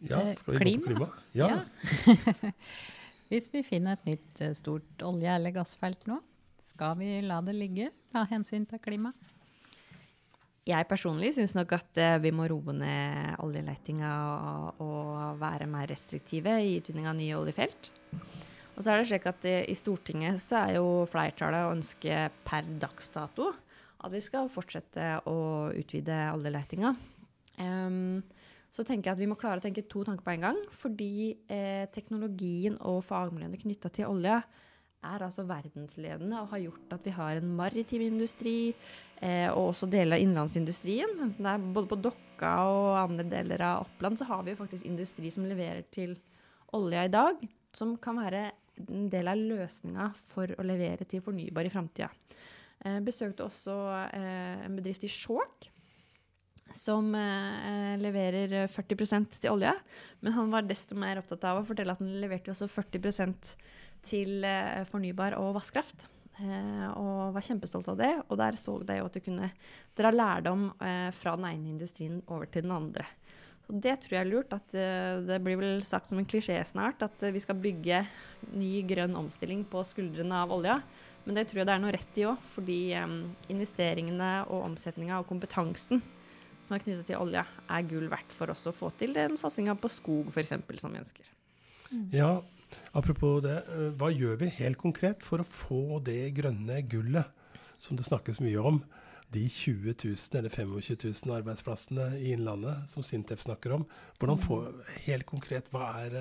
[0.00, 0.86] Ja, eh, skal vi klima.
[0.86, 1.08] gå på klima?
[1.32, 1.48] Ja.
[1.48, 2.52] ja.
[3.30, 6.16] Hvis vi finner et nytt eh, stort olje- eller gassfelt nå,
[6.70, 9.12] skal vi la det ligge av hensyn til klima?
[10.68, 15.88] Jeg personlig syns nok at uh, vi må roe ned oljeletinga og, og, være mer
[15.90, 17.90] restriktive i utvinning av nye oljefelt.
[18.76, 22.26] Og så er det slik at uh, i Stortinget så er jo flertallet å ønske
[22.44, 23.48] per dags dato
[24.00, 25.38] at vi skal fortsette å
[25.76, 26.94] utvide oljeletinga.
[27.60, 28.22] Um,
[28.70, 30.58] så tenker jeg at vi må klare å tenke to tanker på en gang.
[30.70, 34.36] Fordi eh, teknologien og fagmiljøene knytta til olje
[35.00, 39.88] er altså verdensledende og har gjort at vi har en maritim industri eh, og også
[39.90, 41.34] deler av innlandsindustrien.
[41.72, 45.48] Både på Dokka og andre deler av Oppland, så har vi jo faktisk industri som
[45.48, 46.16] leverer til
[46.76, 47.40] olja i dag,
[47.74, 52.10] som kan være en del av løsninga for å levere til fornybar i framtida.
[52.84, 55.68] Eh, besøkte også eh, en bedrift i Skjåk
[56.76, 59.72] som eh, leverer 40% til olje.
[60.20, 63.02] Men han var desto mer opptatt av å fortelle at han leverte også 40
[64.06, 66.06] til eh, fornybar og vannkraft.
[66.40, 68.12] Eh, og var kjempestolt av det.
[68.28, 69.50] Og der så de at du kunne
[69.98, 73.06] dra lærdom eh, fra den ene industrien over til den andre.
[73.70, 74.52] Og det tror jeg er lurt.
[74.52, 74.72] at
[75.28, 78.00] Det blir vel sagt som en klisjé snart at vi skal bygge
[78.50, 80.80] ny grønn omstilling på skuldrene av olja.
[81.22, 82.80] Men det tror jeg det er noe rett i òg, fordi
[83.52, 86.02] investeringene og omsetninga og kompetansen
[86.64, 89.76] som er knyttet til olja, er gull verdt for oss å få til den satsinga
[89.80, 90.54] på skog f.eks.
[90.82, 91.30] som vi ønsker.
[92.14, 92.32] Ja,
[92.96, 93.58] apropos det.
[93.98, 97.30] Hva gjør vi helt konkret for å få det grønne gullet
[97.80, 98.82] som det snakkes mye om?
[99.30, 103.84] de 20 000 eller 25 000 arbeidsplassene i Innlandet som Sintef snakker om.
[104.18, 104.58] Hvordan få,
[105.06, 106.16] helt konkret, hva er,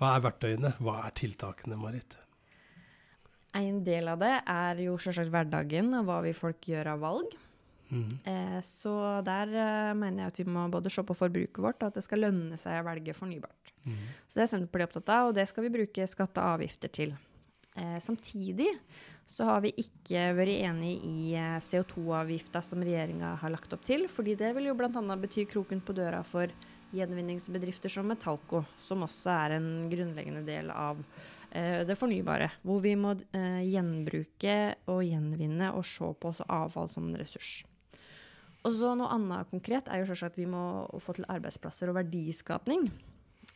[0.00, 2.16] hva er verktøyene, hva er tiltakene, Marit?
[3.54, 7.36] En del av det er jo selvsagt hverdagen og hva vi folk gjør av valg.
[7.90, 8.08] Mm.
[8.24, 8.94] Eh, så
[9.26, 12.06] der eh, mener jeg at vi må både se på forbruket vårt og at det
[12.06, 13.74] skal lønne seg å velge fornybart.
[13.84, 14.00] Mm.
[14.26, 17.14] Så det er Senterpartiet opptatt av, og det skal vi bruke skatte og avgifter til.
[17.76, 18.78] Eh, samtidig
[19.26, 24.06] så har vi ikke vært enig i eh, CO2-avgifta som regjeringa har lagt opp til.
[24.08, 25.16] fordi det vil jo bl.a.
[25.18, 26.52] bety kroken på døra for
[26.94, 31.02] gjenvinningsbedrifter som Metalco, som også er en grunnleggende del av
[31.50, 32.52] eh, det fornybare.
[32.62, 37.64] Hvor vi må gjenbruke og gjenvinne og se på også avfall som en ressurs.
[38.64, 40.62] Og så Noe annet konkret er jo at vi må
[41.02, 42.88] få til arbeidsplasser og verdiskapning.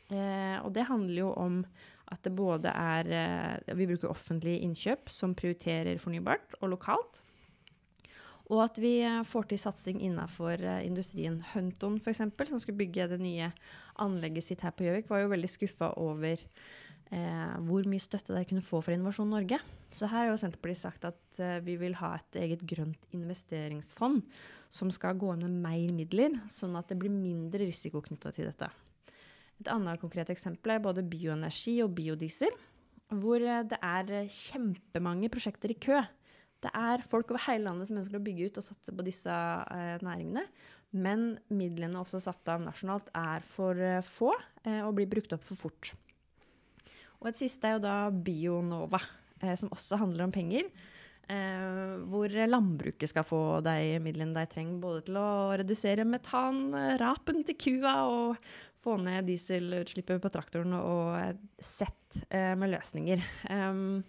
[0.09, 1.63] Eh, og det handler jo om
[2.09, 7.23] at det både er eh, Vi bruker offentlige innkjøp som prioriterer fornybart og lokalt.
[8.49, 11.43] Og at vi eh, får til satsing innenfor eh, industrien.
[11.53, 13.51] Hunton f.eks., som skulle bygge det nye
[14.01, 16.41] anlegget sitt her på Gjøvik, var jo veldig skuffa over
[17.15, 19.61] eh, hvor mye støtte de kunne få fra Innovasjon Norge.
[19.89, 24.23] Så her har jo Senterpartiet sagt at eh, vi vil ha et eget grønt investeringsfond
[24.69, 28.51] som skal gå inn med mer midler, sånn at det blir mindre risiko knytta til
[28.51, 28.69] dette.
[29.59, 32.53] Et annet konkret eksempel er både bioenergi og biodiesel,
[33.17, 36.03] hvor eh, det er eh, kjempemange prosjekter i kø.
[36.59, 39.33] Det er folk over hele landet som ønsker å bygge ut og satse på disse
[39.33, 40.45] eh, næringene.
[40.99, 44.33] Men midlene også satt av nasjonalt er for eh, få
[44.69, 45.93] og blir brukt opp for fort.
[47.19, 49.01] Og et siste er jo da Bionova,
[49.43, 50.71] eh, som også handler om penger.
[52.09, 57.93] hvor landbruket skal få de midlene de trenger, både til å redusere metanrapen til kua
[58.09, 58.39] og
[58.83, 63.25] få ned dieselutslippet på traktoren og sett eh, med løsninger.
[63.51, 64.01] Um,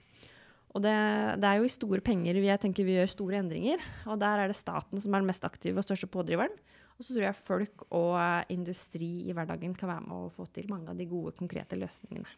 [0.69, 0.95] og det,
[1.41, 3.81] det, er jo i store penger jeg tenker vi gjør store endringer.
[4.05, 6.53] Og der er det staten som er den mest aktive og største pådriveren.
[6.99, 10.69] Og så tror jeg folk og industri i hverdagen kan være med å få til
[10.69, 12.29] mange av de gode, konkrete løsningene.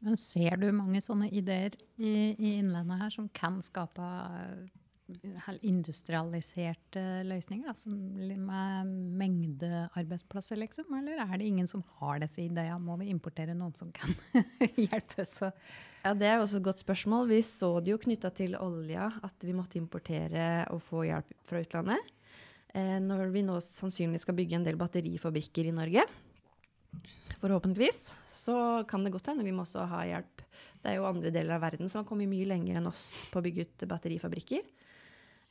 [0.00, 4.06] Men ser du mange sånne ideer i, i Innlandet her som kan skape
[5.66, 7.94] industrialiserte løsninger, da,
[8.38, 10.92] med mengdearbeidsplasser, liksom?
[10.98, 12.78] Eller er det ingen som har disse ideene?
[12.82, 14.14] Må vi importere noen som kan
[14.86, 15.40] hjelpe oss?
[16.04, 17.28] Ja, Det er også et godt spørsmål.
[17.32, 21.62] Vi så det jo knytta til olja, at vi måtte importere og få hjelp fra
[21.64, 22.16] utlandet.
[22.70, 26.06] Eh, når vi nå sannsynligvis skal bygge en del batterifabrikker i Norge,
[27.40, 28.56] forhåpentligvis, så
[28.88, 30.44] kan det godt hende vi må også ha hjelp.
[30.80, 33.40] Det er jo andre deler av verden som har kommet mye lenger enn oss på
[33.40, 34.68] å bygge ut batterifabrikker.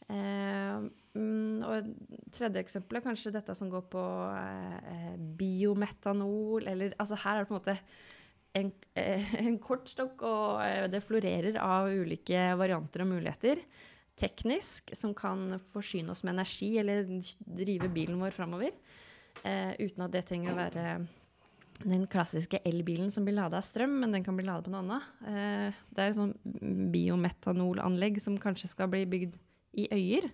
[0.09, 0.77] Eh,
[1.13, 1.89] mm, og
[2.33, 7.51] tredje eksempel er kanskje dette som går på eh, biometanol, eller altså her er det
[7.51, 7.77] på en måte
[8.57, 13.61] en, eh, en kortstokk, og eh, det florerer av ulike varianter og muligheter.
[14.19, 17.05] Teknisk, som kan forsyne oss med energi eller
[17.39, 18.73] drive bilen vår framover.
[19.43, 20.85] Eh, uten at det trenger å være
[21.85, 24.83] den klassiske elbilen som blir lada av strøm, men den kan bli lada på noe
[24.83, 25.07] annet.
[25.29, 26.35] Eh, det er et sånn
[26.93, 29.37] biometanolanlegg som kanskje skal bli bygd
[29.79, 30.29] i Øyer.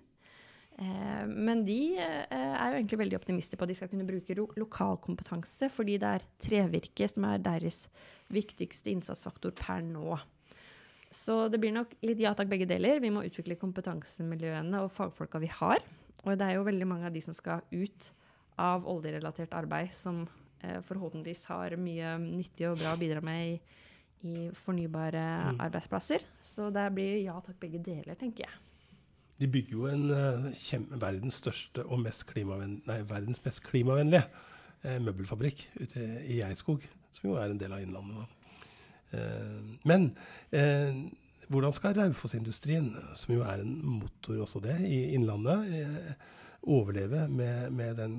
[0.75, 4.35] Eh, men de eh, er jo egentlig veldig optimister på at de skal kunne bruke
[4.59, 7.85] lokalkompetanse, fordi det er trevirke som er deres
[8.33, 10.17] viktigste innsatsfaktor per nå.
[11.15, 12.99] Så det blir nok litt ja takk, begge deler.
[12.99, 15.85] Vi må utvikle kompetansemiljøene og fagfolka vi har.
[16.25, 18.09] Og det er jo veldig mange av de som skal ut
[18.59, 20.25] av oljerelatert arbeid, som
[20.87, 23.55] forhåpentligvis har mye nyttig og bra å bidra med i,
[24.25, 25.59] i fornybare mm.
[25.67, 26.23] arbeidsplasser.
[26.43, 28.61] Så det blir ja takk, begge deler, tenker jeg.
[29.39, 35.65] De bygger jo en uh, verdens største og mest nei, verdens mest klimavennlige uh, møbelfabrikk
[35.81, 38.31] ute i Eidskog, som jo er en del av Innlandet.
[39.11, 40.13] Uh, men
[41.51, 46.15] hvordan skal Raufoss-industrien, som jo er en motor også det i Innlandet,
[46.65, 48.15] overleve med, med, den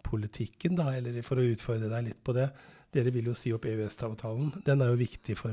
[0.00, 2.50] klimapolitikken, da, eller for å utfordre deg litt på det.
[2.92, 4.62] Dere vil jo si opp EØS-avtalen.
[4.64, 5.52] Den er jo viktig for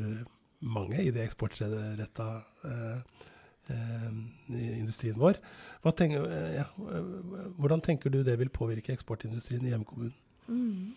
[0.60, 2.28] mange i det eksportretta
[2.66, 3.02] eh,
[3.70, 5.38] eh, industrien vår.
[5.96, 6.66] Tenker, eh,
[7.58, 10.16] hvordan tenker du det vil påvirke eksportindustrien i hjemkommunen?
[10.48, 10.96] Mm.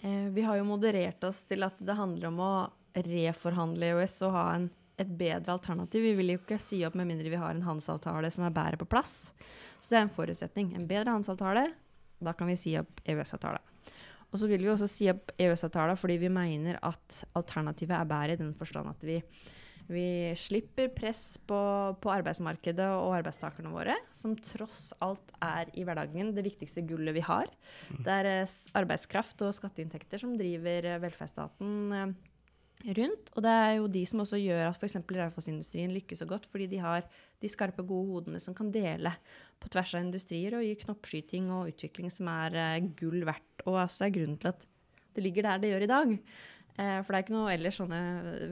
[0.00, 2.52] Eh, vi har jo moderert oss til at det handler om å
[2.98, 6.02] reforhandle EØS og ha en, et bedre alternativ.
[6.02, 8.80] Vi vil jo ikke si opp med mindre vi har en handelsavtale som er bedre
[8.80, 9.30] på plass.
[9.78, 10.72] Så det er en forutsetning.
[10.74, 11.68] En bedre handelsavtale
[12.24, 13.64] Da kan vi si opp EØS-avtalen.
[14.28, 18.36] Og så vil vi også si opp EØS-avtalen fordi vi mener at alternativet er bedre
[18.36, 19.16] i den forstand at vi,
[19.88, 21.60] vi slipper press på,
[22.02, 27.24] på, arbeidsmarkedet og arbeidstakerne våre, som tross alt er i hverdagen det viktigste gullet vi
[27.24, 27.48] har.
[27.88, 28.02] Mm.
[28.04, 32.12] Det er eh, arbeidskraft og skatteinntekter som driver eh, velferdsstaten eh,
[32.84, 33.30] rundt.
[33.34, 34.98] Og det er jo de som også gjør at f.eks.
[35.02, 37.06] Raufoss-industrien lykkes så godt, fordi de har
[37.42, 39.12] de skarpe, gode hodene som kan dele
[39.58, 43.80] på tvers av industrier og gi knoppskyting og utvikling som er uh, gull verdt, og
[43.84, 44.66] også er grunnen til at
[45.16, 46.18] det ligger der det gjør i dag.
[46.78, 48.02] Uh, for det er ikke noe ellers sånne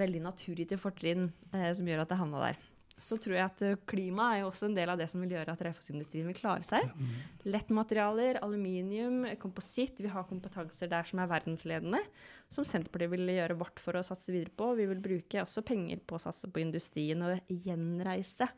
[0.01, 2.66] veldig naturgitte fortrinn uh, som gjør at det havna der
[2.97, 5.35] så tror jeg at eh, klima er jo også en del av det som vil
[5.35, 6.89] gjøre at Raufoss-industrien vil klare seg.
[6.97, 7.11] Mm.
[7.53, 10.01] Lettmaterialer, aluminium, kompositt.
[10.01, 12.01] Vi har kompetanser der som er verdensledende,
[12.49, 14.73] som Senterpartiet vil gjøre vårt for å satse videre på.
[14.81, 18.49] Vi vil bruke også penger på å satse på industrien og gjenreise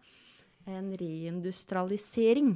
[0.68, 2.54] en reindustrialisering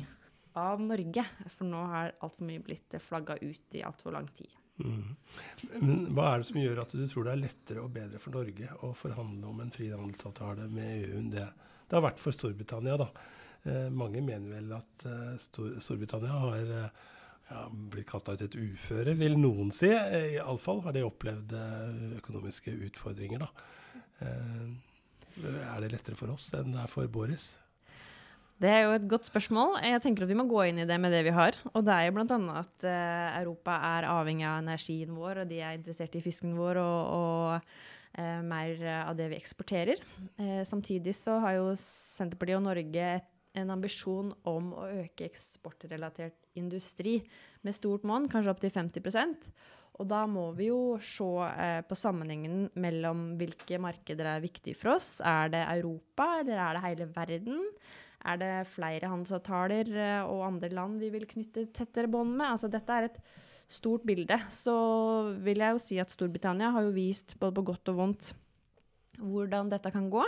[0.62, 1.26] av Norge.
[1.50, 4.54] For nå har altfor mye blitt flagga ut i altfor lang tid.
[4.82, 5.16] Mm.
[5.80, 8.34] Men hva er det som gjør at du tror det er lettere og bedre for
[8.38, 11.50] Norge å forhandle om en frihandelsavtale med EU enn det
[11.92, 12.96] det har vært for Storbritannia.
[12.96, 13.10] da.
[13.68, 17.02] Eh, mange mener vel at eh, Stor Storbritannia har eh,
[17.50, 19.90] ja, blitt kasta ut et uføre, vil noen si.
[19.92, 23.44] Eh, Iallfall har de opplevd eh, økonomiske utfordringer.
[23.44, 23.68] da.
[24.24, 24.72] Eh,
[25.44, 27.50] er det lettere for oss enn det er for Boris?
[28.62, 29.76] Det er jo et godt spørsmål.
[29.84, 31.60] Jeg tenker at Vi må gå inn i det med det vi har.
[31.74, 32.40] Og det er jo bl.a.
[32.56, 32.88] at
[33.42, 38.01] Europa er avhengig av energien vår, og de er interessert i fisken vår og, og
[38.44, 40.00] mer av det vi eksporterer.
[40.36, 43.06] Eh, samtidig så har jo Senterpartiet og Norge
[43.56, 47.18] en ambisjon om å øke eksportrelatert industri
[47.64, 49.48] med stort monn, kanskje opptil 50%
[50.00, 54.96] og da må vi jo se eh, på sammenhengen mellom hvilke markeder er viktige for
[54.96, 55.18] oss.
[55.20, 57.60] Er det Europa, eller er det hele verden?
[58.22, 62.54] Er det flere handelsavtaler eh, og andre land vi vil knytte tettere bånd med?
[62.54, 63.20] Altså, dette er et
[63.70, 64.76] stort bilde, så
[65.44, 68.32] vil jeg jo si at Storbritannia har jo vist både på godt og vondt
[69.22, 70.24] hvordan dette kan gå.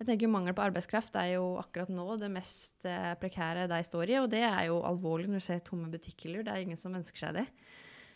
[0.00, 4.14] Jeg tenker Mangel på arbeidskraft er jo akkurat nå det mest eh, prekære de står
[4.14, 4.18] i.
[4.22, 6.46] Og det er jo alvorlig når du ser tomme butikkhyller.
[6.46, 7.44] Det er ingen som ønsker seg det.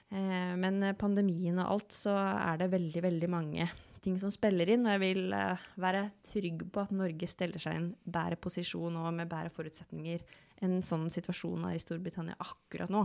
[0.08, 3.68] Eh, men pandemien og alt, så er det veldig, veldig mange
[4.04, 4.86] ting som spiller inn.
[4.86, 8.96] Og jeg vil eh, være trygg på at Norge steller seg i en bedre posisjon
[9.00, 10.24] og med bedre forutsetninger
[10.64, 13.04] enn sånn situasjonen er i Storbritannia akkurat nå.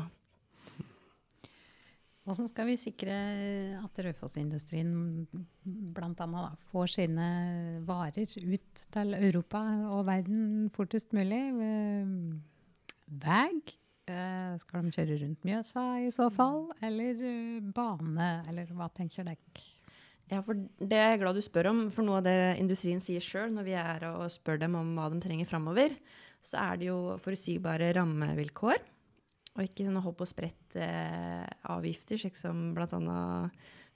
[2.29, 3.13] Hvordan skal vi sikre
[3.79, 4.91] at Raufoss-industrien
[5.65, 6.41] bl.a.
[6.69, 7.29] får sine
[7.87, 9.61] varer ut til Europa
[9.95, 11.41] og verden fortest mulig?
[13.09, 13.47] Vei?
[14.09, 16.67] Eh, skal de kjøre rundt Mjøsa i så fall?
[16.85, 18.29] Eller eh, bane?
[18.49, 19.65] Eller hva tenker dere?
[20.29, 21.81] Ja, for Det er jeg glad du spør om.
[21.89, 25.09] For noe av det industrien sier sjøl når vi er og spør dem om hva
[25.09, 25.97] de trenger framover,
[26.45, 28.85] så er det jo forutsigbare rammevilkår.
[29.59, 33.23] Og ikke sånne hopp og sprett-avgifter, eh, slik som bl.a.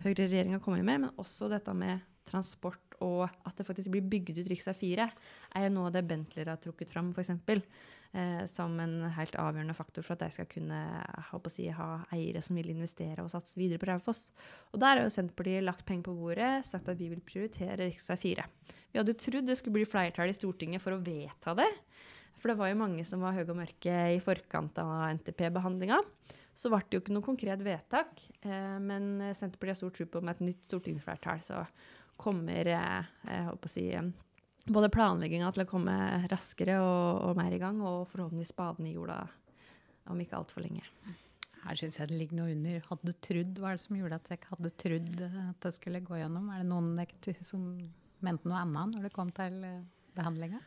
[0.04, 4.48] høyreregjeringa kommer med, men også dette med transport og at det faktisk blir bygd ut
[4.52, 4.60] rv.
[4.80, 5.08] 4,
[5.56, 7.32] er jo noe av det Bentler har trukket fram, f.eks.
[8.14, 10.80] Eh, som en helt avgjørende faktor for at de skal kunne
[11.50, 14.28] si, ha eiere som vil investere og satse videre på Raufoss.
[14.72, 17.98] Og der har jo Senterpartiet lagt penger på bordet, sagt at vi vil prioritere rv.
[17.98, 18.46] 4.
[18.92, 21.72] Vi hadde jo trodd det skulle bli flertall i Stortinget for å vedta det.
[22.44, 26.02] For det var jo mange som var høye og mørke i forkant av NTP-behandlinga.
[26.52, 28.20] Så ble det jo ikke noe konkret vedtak.
[28.44, 31.62] Eh, men Senterpartiet har stor tro på med et nytt stortingsflertall så
[32.20, 33.86] kommer eh, jeg håper å si,
[34.76, 35.96] både planlegginga til å komme
[36.32, 39.22] raskere og, og, mer i gang, og forhåpentligvis spaden i jorda
[40.12, 40.84] om ikke altfor lenge.
[41.64, 42.82] Her syns jeg det ligger noe under.
[42.90, 46.20] Hadde trudd, Hva er det som gjorde at jeg hadde trodd at det skulle gå
[46.20, 46.52] gjennom?
[46.52, 47.70] Er det noen som
[48.24, 49.80] mente noe annet når det kom til eh,
[50.18, 50.60] behandlinga?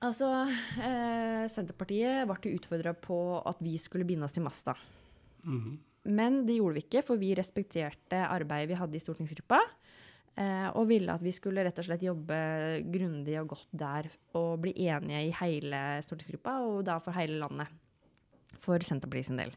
[0.00, 0.28] Altså,
[0.80, 4.74] eh, Senterpartiet ble utfordra på at vi skulle binde oss til masta.
[5.44, 5.76] Mm.
[6.08, 9.60] Men det gjorde vi ikke, for vi respekterte arbeidet vi hadde i stortingsgruppa.
[10.40, 12.38] Eh, og ville at vi skulle rett og slett jobbe
[12.88, 14.08] grundig og godt der
[14.38, 17.68] og bli enige i hele stortingsgruppa, og da for hele landet.
[18.60, 19.52] For Senterpartiet sin del.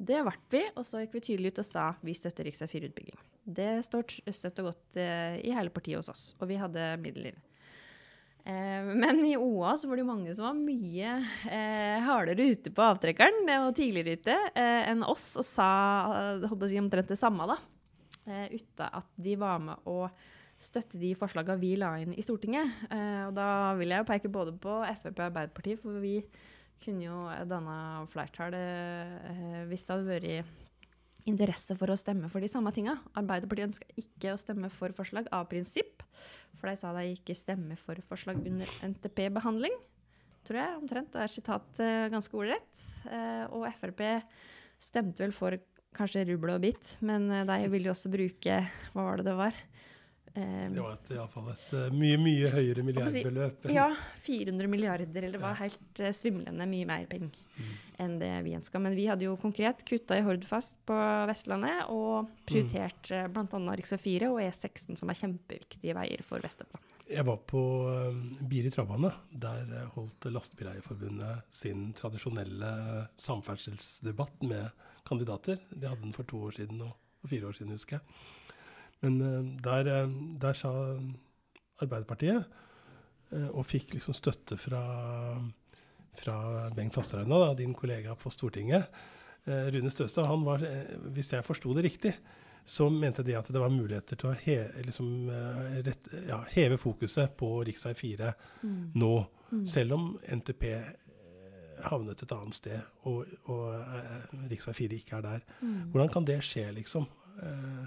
[0.00, 2.62] Det ble vi, og så gikk vi tydelig ut og sa vi støtter rv.
[2.70, 3.18] 4-utbygging.
[3.50, 7.34] Det står støtt og godt eh, i hele partiet hos oss, og vi hadde midler.
[8.44, 11.16] Eh, men i OA så var det mange som var mye
[11.50, 15.70] eh, hardere ute på avtrekkeren og tidligere ute eh, enn oss, og sa
[16.44, 17.58] håper si omtrent det samme, da.
[18.26, 20.04] Eh, uten at de var med å
[20.60, 22.86] støtte de forslagene vi la inn i Stortinget.
[22.92, 26.18] Eh, og da vil jeg jo peke både på Frp og Arbeiderpartiet, for vi
[26.80, 27.76] kunne jo danna
[28.08, 30.68] flertall eh, hvis det hadde vært
[31.28, 32.96] interesse for å stemme for de samme tinga.
[33.18, 36.04] Arbeiderpartiet ønska ikke å stemme for forslag av prinsipp,
[36.58, 39.74] for de sa de ikke stemmer for forslag under NTP-behandling,
[40.48, 41.16] tror jeg omtrent.
[41.16, 42.70] og er sitat uh, ganske ordrett.
[43.04, 44.02] Uh, og Frp
[44.80, 45.56] stemte vel for
[45.96, 48.60] kanskje rubbel og bit, men eh, de ville jo også bruke
[48.94, 49.56] Hva var det det var?
[50.34, 53.64] Eh, det var iallfall et uh, mye, mye høyere milliardbeløp.
[53.66, 53.88] Si, ja,
[54.22, 57.72] 400 milliarder, eller det var helt uh, svimlende mye mer penger mm.
[58.04, 58.78] enn det vi ønska.
[58.82, 61.00] Men vi hadde jo konkret kutta i Hordfast på
[61.30, 63.34] Vestlandet og prioritert mm.
[63.34, 63.74] uh, bl.a.
[63.82, 63.98] rv.
[64.06, 66.78] 4 og E16, som er kjempeviktige veier for Vestland.
[67.10, 69.10] Jeg var på uh, Biri travbane.
[69.34, 72.74] Der holdt Lastebileierforbundet sin tradisjonelle
[73.18, 75.58] samferdselsdebatt med kandidater.
[75.74, 78.38] De hadde den for to år siden og, og fire år siden, husker jeg.
[79.04, 80.72] Men uh, der, uh, der, sa
[81.80, 82.44] Arbeiderpartiet,
[83.32, 84.82] uh, og fikk liksom støtte fra,
[86.20, 86.36] fra
[86.76, 88.90] Bengt Fasteraune, din kollega på Stortinget.
[89.50, 90.60] Rune Støstad, han var,
[91.16, 92.10] hvis jeg forsto det riktig,
[92.68, 95.30] så mente de at det var muligheter til å he, liksom,
[95.86, 97.94] rett, ja, heve fokuset på rv.
[97.96, 98.28] 4
[98.60, 98.82] mm.
[99.00, 99.14] nå.
[99.50, 99.62] Mm.
[99.66, 100.04] Selv om
[100.36, 100.66] NTP
[101.88, 103.72] havnet et annet sted, og, og
[104.44, 104.68] rv.
[104.76, 105.48] 4 ikke er der.
[105.62, 105.88] Mm.
[105.94, 107.08] Hvordan kan det skje, liksom?
[107.42, 107.82] Eh,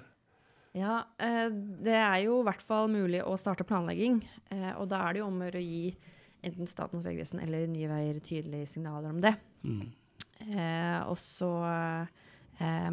[0.73, 1.49] ja, eh,
[1.85, 4.23] det er jo i hvert fall mulig å starte planlegging.
[4.53, 5.91] Eh, og da er det jo om å gi
[6.43, 9.35] enten Statens vegvesen eller Nye Veier tydelige signaler om det.
[9.61, 9.85] Mm.
[10.49, 11.53] Eh, og så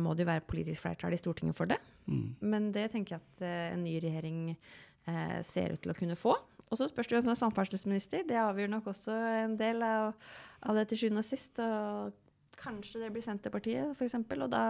[0.01, 1.77] må det jo være politisk flertall i Stortinget for det.
[2.09, 2.29] Mm.
[2.41, 3.43] Men det tenker jeg at
[3.75, 4.39] en ny regjering
[5.47, 6.33] ser ut til å kunne få.
[6.73, 8.25] Og så spørs det hvem som er samferdselsminister.
[8.27, 9.15] Det avgjør nok også
[9.45, 10.17] en del av,
[10.65, 11.61] av det til sjuende og sist.
[11.61, 14.17] Og kanskje det blir Senterpartiet, f.eks.
[14.17, 14.65] Og da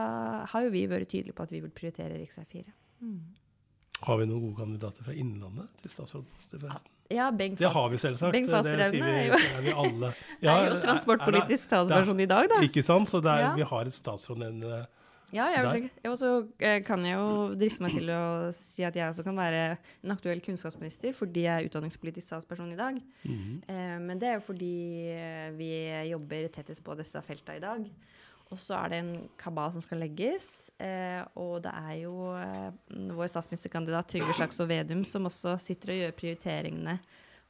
[0.51, 2.45] har jo vi vært tydelige på at vi vil prioritere rv.
[2.59, 2.77] 4.
[3.01, 3.21] Mm.
[4.01, 6.65] Har vi noen gode kandidater fra Innlandet til statsrådposter?
[7.11, 8.33] Ja, Bengt Det har vi selvsagt.
[8.33, 10.15] Bengt Fasteraune er.
[10.41, 12.63] Ja, er jo transportpolitisk talsperson i dag, da.
[12.65, 13.11] Ikke sant?
[13.11, 13.53] Så er, ja.
[13.59, 14.87] vi har et statsrådnevne
[15.31, 18.23] ja, jeg, vil, jeg også, eh, kan jeg jo driste meg til å
[18.55, 19.61] si at jeg også kan være
[20.03, 22.99] en aktuell kunnskapsminister fordi jeg er utdanningspolitisk statsperson i dag.
[23.23, 23.61] Mm -hmm.
[23.71, 24.75] eh, men det er jo fordi
[25.55, 25.71] vi
[26.11, 27.91] jobber tettest på disse feltene i dag.
[28.51, 30.71] Og så er det en kabal som skal legges.
[30.83, 32.71] Eh, og det er jo eh,
[33.15, 36.97] vår statsministerkandidat Trygve Slagsvold Vedum som også sitter og gjør prioriteringene.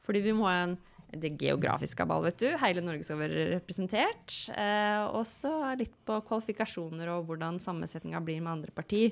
[0.05, 0.77] Fordi vi må ha en
[1.11, 2.47] det geografiske kabal, vet du.
[2.61, 4.35] Hele Norge skal være representert.
[4.55, 9.09] Eh, og så litt på kvalifikasjoner og hvordan sammensetninga blir med andre parti.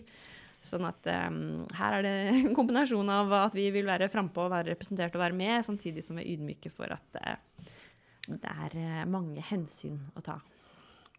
[0.63, 4.51] Sånn at um, her er det en kombinasjon av at vi vil være frampå og
[4.51, 7.69] være representert og være med, samtidig som vi er ydmyke for at uh,
[8.27, 10.35] det er uh, mange hensyn å ta.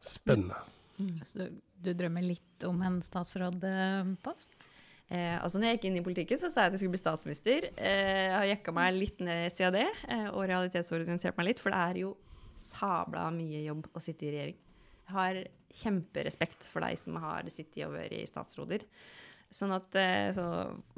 [0.01, 0.57] Spennende.
[1.01, 1.21] Mm.
[1.25, 1.47] Så
[1.81, 4.57] du drømmer litt om en statsrådpost?
[5.11, 7.03] Eh, altså når jeg gikk inn i politikken, så sa jeg at jeg skulle bli
[7.03, 7.69] statsminister.
[7.75, 11.63] Eh, jeg har jekka meg litt ned siden det, eh, og realitetsorientert meg litt.
[11.63, 12.13] For det er jo
[12.61, 14.61] sabla mye jobb å sitte i regjering.
[15.01, 15.41] Jeg har
[15.81, 18.87] kjemperespekt for deg som har sittet og vært statsråder.
[19.51, 20.45] Sånn at eh, så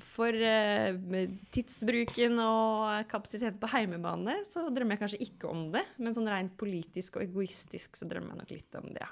[0.05, 1.23] for uh,
[1.57, 5.87] tidsbruken og kapasiteten på heimebane, så drømmer jeg kanskje ikke om det.
[5.97, 9.09] Men sånn rent politisk og egoistisk så drømmer jeg nok litt om det.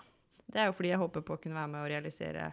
[0.51, 2.51] Det er jo fordi jeg håper på å kunne være med og realisere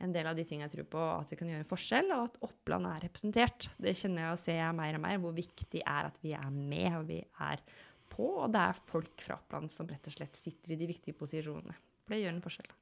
[0.00, 2.28] en del av de tingene jeg tror på, at vi kan gjøre en forskjell, og
[2.30, 3.68] at Oppland er representert.
[3.76, 6.52] Det kjenner jeg og ser jeg mer og mer, hvor viktig er at vi er
[6.54, 7.64] med og vi er
[8.12, 8.28] på.
[8.44, 11.76] Og det er folk fra Oppland som rett og slett sitter i de viktige posisjonene.
[12.04, 12.72] For det gjør en forskjell.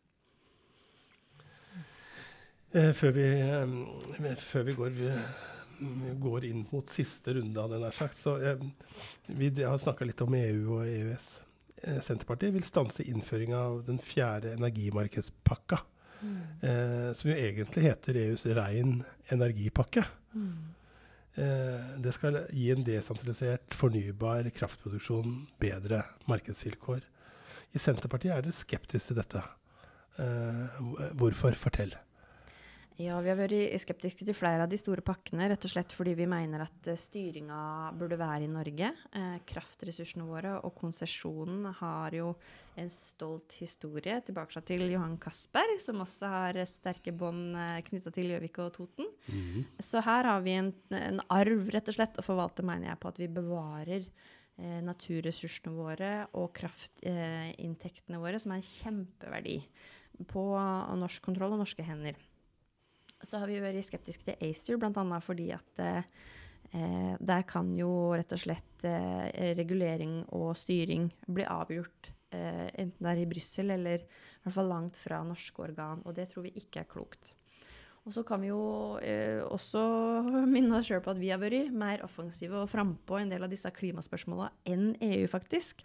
[2.73, 4.97] Eh, før, vi, eh, før vi, går,
[5.81, 8.65] vi går, inn mot siste runde av den her sagt, så eh,
[9.27, 11.29] vi har snakka litt om EU og EØS.
[11.83, 15.79] Eh, Senterpartiet vil stanse innføringa av den fjerde energimarkedspakka.
[16.19, 16.41] Mm.
[16.67, 18.99] Eh, som jo egentlig heter EUs rein
[19.33, 20.03] energipakke.
[20.35, 20.51] Mm.
[21.39, 27.01] Eh, det skal gi en desentralisert, fornybar kraftproduksjon bedre markedsvilkår.
[27.73, 29.45] I Senterpartiet er dere skeptiske til dette.
[31.15, 31.55] hvorfor?
[31.55, 31.93] Fortell.
[32.99, 36.17] Ja, vi har vært skeptiske til flere av de store pakkene, rett og slett fordi
[36.19, 37.59] vi mener at uh, styringa
[37.95, 38.89] burde være i Norge.
[39.15, 42.33] Eh, kraftressursene våre og konsesjonen har jo
[42.79, 48.33] en stolt historie tilbake til Johan Castberg, som også har sterke bånd uh, knytta til
[48.33, 49.07] Gjøvik og Toten.
[49.29, 49.65] Mm -hmm.
[49.79, 53.09] Så her har vi en, en, arv, rett og slett, å forvalte, mener jeg, på
[53.09, 54.03] at vi bevarer
[54.59, 59.63] eh, naturressursene våre og kraftinntektene eh, våre, som er en kjempeverdi
[60.27, 60.43] på
[60.99, 62.17] norsk kontroll og norske hender
[63.23, 65.21] så har vi vært skeptiske til ACER, bl.a.
[65.25, 72.13] fordi at eh, der kan jo rett og slett eh, regulering og styring bli avgjort
[72.35, 76.17] eh, enten det er i Brussel eller i hvert fall langt fra norske organ, og
[76.17, 77.35] det tror vi ikke er klokt.
[78.07, 79.83] Og så kan vi jo eh, også
[80.55, 83.53] minne oss sjøl på at vi har vært mer offensive og frampå en del av
[83.53, 85.85] disse klimaspørsmåla enn EU, faktisk.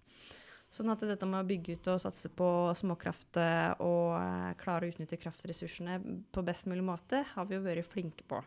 [0.74, 2.48] Sånn at dette med å bygge ut og satse på
[2.80, 6.00] småkraft eh, og eh, klare å utnytte kraftressursene
[6.34, 8.40] på best mulig måte, har vi jo vært flinke på.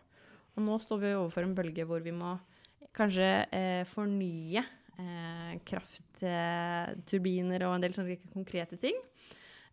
[0.57, 2.33] Og nå står vi overfor en bølge hvor vi må
[2.97, 8.99] kanskje eh, fornye eh, kraftturbiner og en del sånne konkrete ting.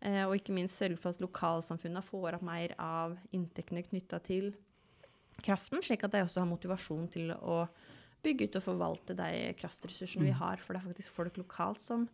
[0.04, 4.52] Eh, og ikke minst sørge for at lokalsamfunnet får opp mer av inntektene knytta til
[5.42, 7.64] kraften, slik at de også har motivasjon til å
[8.24, 10.60] bygge ut og forvalte de kraftressursene vi har.
[10.60, 12.06] For det er faktisk folk lokalt som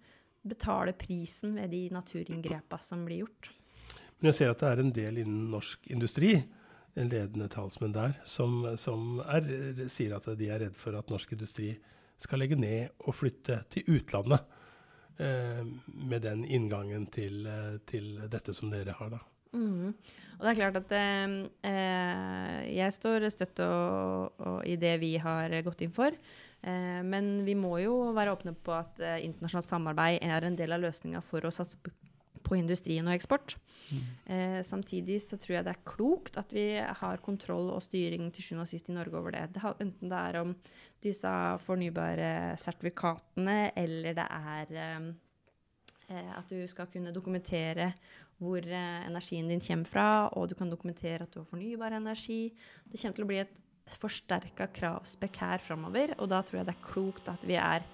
[0.43, 3.51] betaler prisen ved de naturinngrepene som blir gjort.
[4.21, 6.35] Men jeg ser at det er en del innen norsk industri,
[6.99, 9.47] en ledende talsmenn der, som, som er,
[9.93, 11.71] sier at de er redd for at norsk industri
[12.21, 14.45] skal legge ned og flytte til utlandet.
[15.21, 19.19] Eh, med den inngangen til, eh, til, dette som dere har, da.
[19.53, 19.91] Mm.
[20.39, 21.35] Og det er klart at eh,
[21.69, 26.17] eh jeg står støtt og, og i det vi har gått inn for.
[26.61, 30.77] Eh, men vi må jo være åpne på at eh, internasjonalt samarbeid er en del
[30.77, 31.81] av løsninga for å satse
[32.41, 33.55] på industrien og eksport.
[33.91, 34.03] Mm.
[34.35, 38.47] Eh, samtidig så tror jeg det er klokt at vi har kontroll og styring til
[38.47, 39.47] sjuende og sist i Norge over det.
[39.55, 40.55] det enten det er om
[41.01, 41.33] disse
[41.65, 42.31] fornybare
[42.61, 47.93] sertifikatene, eller det er eh, at du skal kunne dokumentere
[48.41, 52.49] hvor energien din kommer fra, og du kan dokumentere at du har fornybar energi.
[52.89, 53.59] Det kommer til å bli et
[53.97, 57.87] forsterka kravspekk her framover, og da tror jeg det er klokt at vi er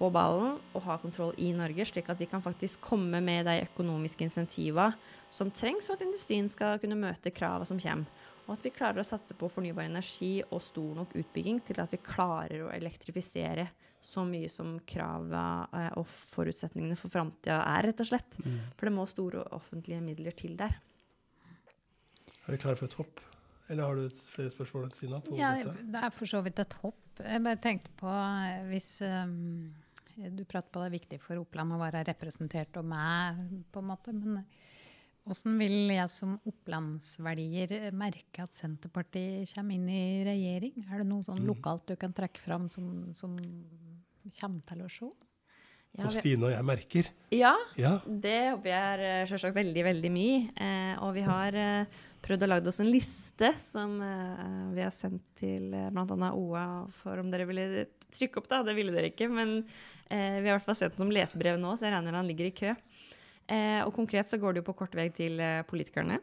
[0.00, 3.58] på ballen og har kontroll i Norge, slik at vi kan faktisk komme med de
[3.66, 4.90] økonomiske insentiva
[5.28, 8.08] som trengs for at industrien skal kunne møte krava som kommer.
[8.46, 11.92] Og at vi klarer å satse på fornybar energi og stor nok utbygging til at
[11.92, 13.68] vi klarer å elektrifisere
[14.00, 18.38] så mye som kravene eh, og forutsetningene for framtida er, rett og slett.
[18.40, 18.56] Mm.
[18.74, 20.78] For det må store offentlige midler til der.
[22.46, 23.20] Er vi klare for et hopp?
[23.70, 24.90] Eller har du flere spørsmål?
[24.96, 27.20] Sina, ja, det er for så vidt et hopp.
[27.22, 29.70] Jeg bare tenkte på eh, hvis um,
[30.16, 33.38] Du prater på det er viktig for Oppland å være representert og meg,
[33.70, 34.16] på en måte.
[34.16, 34.42] men
[35.28, 40.86] hvordan vil jeg som opplandsverdier merke at Senterpartiet kommer inn i regjering?
[40.88, 41.48] Er det noe sånn mm.
[41.52, 43.36] lokalt du kan trekke fram som, som
[44.40, 45.10] kommer til å se?
[45.98, 47.08] Ja, og Stine og jeg merker.
[47.34, 47.96] Ja, ja.
[48.06, 50.36] det håper jeg er eh, selvsagt veldig, veldig mye.
[50.54, 54.92] Eh, og vi har eh, prøvd å lage oss en liste som uh, vi har
[54.94, 56.32] sendt til uh, bl.a.
[56.36, 58.50] OA for om dere ville trykke opp.
[58.50, 61.14] da, Det ville dere ikke, men uh, vi har i hvert fall sendt den som
[61.14, 62.74] lesebrev nå, så jeg regner han ligger i kø.
[63.50, 66.20] Uh, og konkret så går det jo på kort vei til eh, politikerne.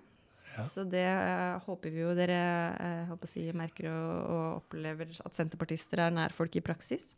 [0.53, 0.63] Ja.
[0.71, 1.05] Så det
[1.67, 2.39] håper vi jo dere
[3.11, 7.11] uh, si, merker og, og, opplever at senterpartister er nær folk i praksis.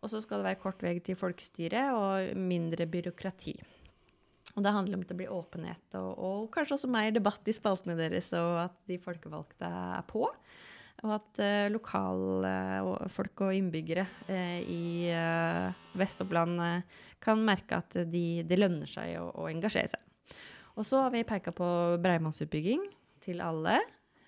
[0.00, 3.56] Og så skal det være kort vei til folkestyre og mindre byråkrati.
[4.54, 7.54] Og det handler om at det blir åpenhet og, og kanskje også mer debatt i
[7.56, 10.28] spaltene deres, og at de folkevalgte er på.
[11.04, 15.10] Og at uh, lokalfolk uh, og innbyggere uh, i
[15.98, 16.62] Vest-Oppland
[17.24, 20.38] kan merke at de, det lønner seg å, å, engasjere seg.
[20.78, 21.66] Og så har vi peka på
[22.02, 22.86] breimannsutbygging
[23.22, 23.76] til alle.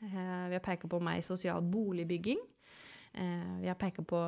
[0.00, 2.38] vi har peka på mer sosial boligbygging.
[3.16, 4.18] Vi har pekt på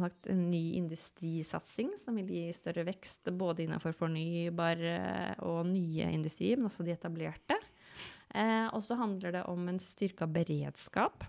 [0.00, 4.80] sagt, en ny industrisatsing som vil gi større vekst både innenfor fornybar
[5.44, 7.58] og nye industrier, men også de etablerte.
[8.72, 11.26] og så handler det om en styrka beredskap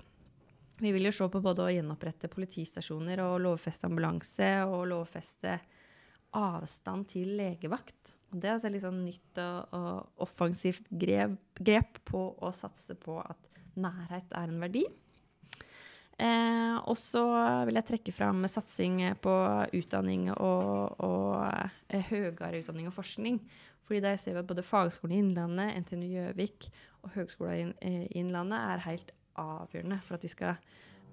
[0.79, 5.57] vi vil jo se på både å gjenopprette politistasjoner og lovfeste ambulanse og lovfeste
[6.39, 8.13] avstand til legevakt.
[8.31, 12.95] Og det er altså litt sånn nytt og, og offensivt grep, grep, på å satse
[12.99, 13.49] på at
[13.79, 14.85] nærhet er en verdi.
[16.19, 17.23] Eh, og så
[17.69, 19.35] vil jeg trekke fram satsing på
[19.77, 21.37] utdanning og, og
[21.87, 23.39] eh, høyere utdanning og forskning.
[23.87, 26.67] Fordi der ser vi at både Fagskolen i Innlandet, NTNU Gjøvik
[27.01, 30.59] og Høgskolen i Innlandet er helt avgjørende for at vi skal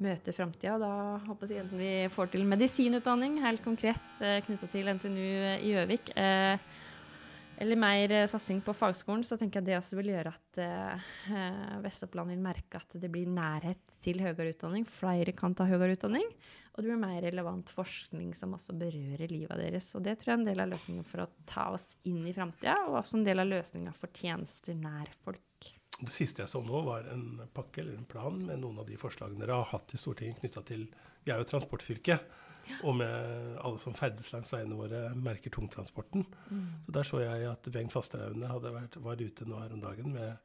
[0.02, 0.74] møte framtida.
[0.82, 0.90] Da
[1.24, 6.12] håper jeg enten vi får til medisinutdanning, helt konkret eh, knytta til NTNU i Gjøvik,
[6.20, 6.58] eh,
[7.58, 11.06] eller mer eh, satsing på fagskolen, så tenker jeg det også vil gjøre at eh,
[11.84, 14.84] Vest-Oppland vil merke at det blir nærhet til høyere utdanning.
[14.88, 16.28] Flere kan ta høyere utdanning.
[16.76, 19.88] Og det blir mer relevant forskning som også berører livet deres.
[19.96, 22.34] Og det tror jeg er en del av løsningen for å ta oss inn i
[22.36, 25.70] framtida, og også en del av løsninga for tjenester nær folk.
[25.96, 28.98] Det siste jeg så nå, var en pakke eller en plan med noen av de
[29.00, 30.84] forslagene dere har hatt i Stortinget knytta til
[31.24, 32.18] Vi er jo transportfylke.
[32.82, 36.26] Og med alle som ferdes langs veiene våre, merker tungtransporten.
[36.50, 36.66] Mm.
[36.86, 38.50] Så Der så jeg at Bengt Fasteraune
[39.04, 40.36] var ute nå her om dagen med,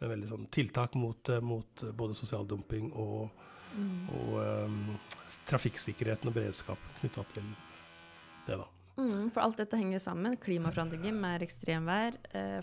[0.00, 3.28] med veldig sånn tiltak mot, mot, både sosial dumping og,
[3.74, 4.00] mm.
[4.16, 4.80] og um,
[5.50, 7.54] trafikksikkerheten og beredskapen knytta til
[8.48, 8.56] det.
[8.56, 8.66] da.
[8.98, 10.34] Mm, for alt dette henger sammen.
[10.42, 12.58] Klimaforandringer, mer ekstremvær, eh,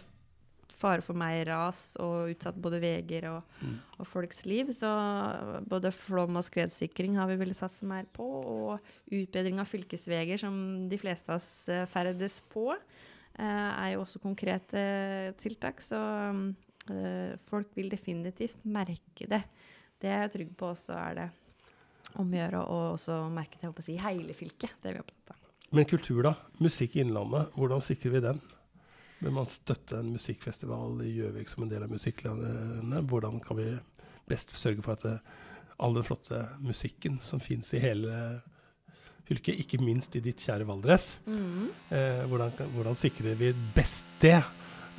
[0.76, 3.76] fare for meg, ras og utsatt både veier og, mm.
[3.98, 4.72] og, folks liv.
[4.76, 4.90] Så
[5.70, 8.26] både flom- og skredsikring har vi villet satse mer på.
[8.26, 10.58] Og utbedring av fylkesveier, som
[10.92, 14.86] de fleste av oss eh, ferdes på, eh, er jo også konkrete
[15.42, 15.82] tiltak.
[15.84, 16.02] Så
[16.92, 19.44] eh, folk vil definitivt merke det.
[20.02, 21.32] Det er jeg trygg på også er det
[22.22, 24.78] om å gjøre å også merke det si, hele fylket.
[24.82, 25.42] Det er vi opptatt av.
[25.76, 26.36] Men kultur, da?
[26.64, 28.38] Musikk i Innlandet, hvordan sikrer vi den?
[29.26, 33.06] Vil man støtte en musikkfestival i Gjøvik som en del av Musikklandet?
[33.10, 33.72] Hvordan kan vi
[34.30, 35.22] best sørge for at
[35.82, 38.14] all den flotte musikken som fins i hele
[39.26, 41.72] fylket, ikke minst i ditt kjære Valdres, Mm.
[41.90, 44.38] eh, hvordan, hvordan sikrer vi best det?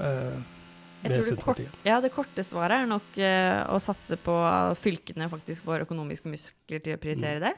[0.01, 0.43] Eh,
[1.05, 4.77] Jeg tror det, kort, ja, det korte svaret er nok eh, å satse på at
[4.77, 7.55] fylkene faktisk får økonomiske muskler til å prioritere det.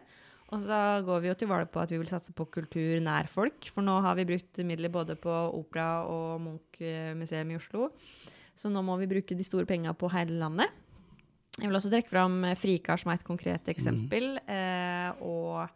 [0.48, 3.28] Og så går vi jo til valg på at vi vil satse på kultur nær
[3.28, 3.68] folk.
[3.74, 7.90] For nå har vi brukt midler både på Opera og Munch-museum i Oslo.
[8.56, 10.72] Så nå må vi bruke de store penga på hele landet.
[11.58, 14.36] Jeg vil også trekke fram eh, Frikar som er et konkret eksempel.
[14.46, 15.66] Eh, og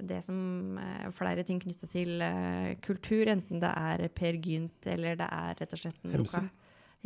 [0.00, 5.18] det som eh, flere ting knytta til eh, kultur, enten det er Per Gynt eller
[5.20, 6.50] det er rett og slett en Hemsing.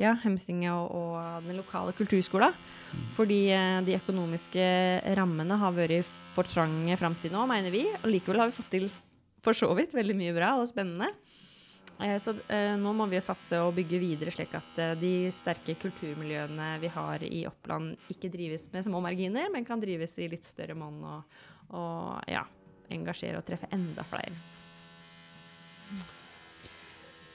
[0.01, 2.57] Ja, Hemsinge og, og den lokale kulturskolen.
[3.17, 4.65] Fordi eh, de økonomiske
[5.19, 7.87] rammene har vært for trange fram til nå, mener vi.
[8.03, 8.89] Og likevel har vi fått til
[9.45, 11.11] for så vidt veldig mye bra og spennende.
[12.03, 15.13] Eh, så eh, nå må vi jo satse og bygge videre, slik at eh, de
[15.35, 20.31] sterke kulturmiljøene vi har i Oppland, ikke drives med små marginer, men kan drives i
[20.33, 21.39] litt større monn og,
[21.77, 22.43] og ja,
[22.95, 24.35] engasjere og treffe enda flere.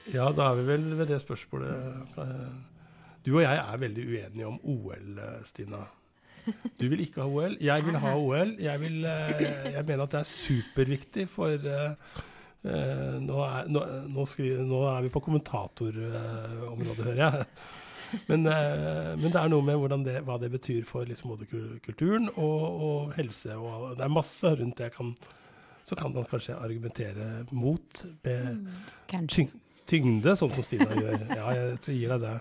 [0.08, 2.16] Ja, da er vi vel ved det spørsmålet.
[3.26, 5.84] Du og jeg er veldig uenige om OL, Stina.
[6.80, 7.56] Du vil ikke ha OL.
[7.60, 8.54] Jeg vil ha OL.
[8.60, 9.44] Jeg, vil, eh,
[9.74, 12.16] jeg mener at det er superviktig for eh,
[13.20, 17.46] nå, er, nå, nå, skriver, nå er vi på kommentatorområdet, hører jeg.
[18.26, 21.46] Men, uh, men det er noe med det, hva det betyr for liksom både
[21.84, 23.54] kulturen og, og helse.
[23.54, 24.90] Og, det er masse rundt det.
[24.96, 25.12] Kan,
[25.86, 28.02] så kan man kanskje argumentere mot.
[28.26, 28.66] Med,
[29.10, 29.46] Kanskje.
[29.90, 31.24] Tyng, tyngde, sånn som Stina gjør.
[31.34, 32.36] Ja, jeg gir deg det.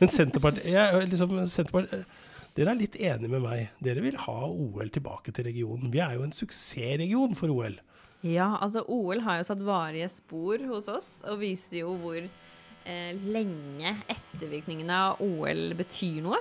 [0.00, 2.08] Men Senterpartiet, jeg, liksom, Senterpartiet
[2.56, 3.66] Dere er litt enige med meg.
[3.84, 5.90] Dere vil ha OL tilbake til regionen.
[5.92, 7.76] Vi er jo en suksessregion for OL.
[8.24, 13.12] Ja, altså OL har jo satt varige spor hos oss, og viser jo hvor eh,
[13.28, 16.40] lenge ettervirkningene av OL betyr noe.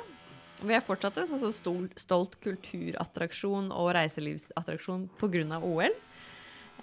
[0.63, 5.59] Vi er fortsatt en sånn så stol, stolt kulturattraksjon og reiselivsattraksjon pga.
[5.59, 5.99] OL.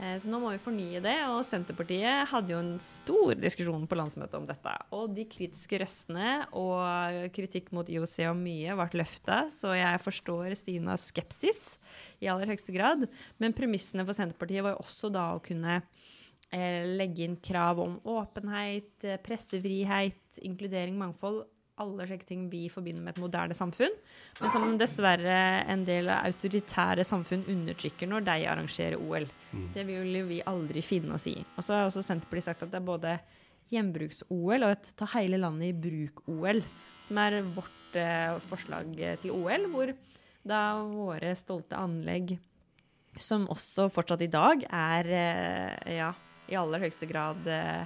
[0.01, 3.99] Eh, så nå må vi fornye det, og Senterpartiet hadde jo en stor diskusjon på
[3.99, 4.73] landsmøtet om dette.
[4.97, 10.57] Og de kritiske røstene og kritikk mot IOC og mye ble løfta, så jeg forstår
[10.59, 11.61] Stinas skepsis
[12.23, 13.07] i aller høyeste grad.
[13.43, 15.83] Men premissene for Senterpartiet var jo også da å kunne
[16.51, 21.45] eh, legge inn krav om åpenhet, eh, pressefrihet, inkludering, mangfold.
[21.83, 23.95] Alle slike ting vi forbinder med et moderne samfunn,
[24.41, 25.37] men som dessverre
[25.73, 29.27] en del av autoritære samfunn undertrykker når de arrangerer OL.
[29.75, 31.37] Det vil jo vi aldri finne oss i.
[31.57, 33.17] Og så har også Senterpartiet sagt at det er både
[33.73, 36.63] gjenbruks-OL og et ta hele landet i bruk-OL,
[37.03, 39.95] som er vårt eh, forslag til OL, hvor
[40.47, 42.35] da våre stolte anlegg,
[43.21, 46.13] som også fortsatt i dag er eh, ja,
[46.51, 47.85] i aller høyeste grad eh,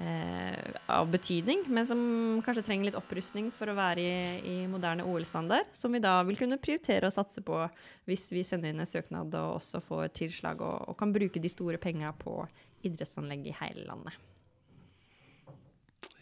[0.00, 2.00] eh, av betydning, men som
[2.44, 4.16] kanskje trenger litt opprustning for å være i,
[4.48, 7.60] i moderne OL-standard, som vi da vil kunne prioritere å satse på
[8.08, 11.52] hvis vi sender inn en søknad og også får tilslag og, og kan bruke de
[11.52, 12.40] store penga på
[12.86, 14.20] idrettsanlegg i hele landet.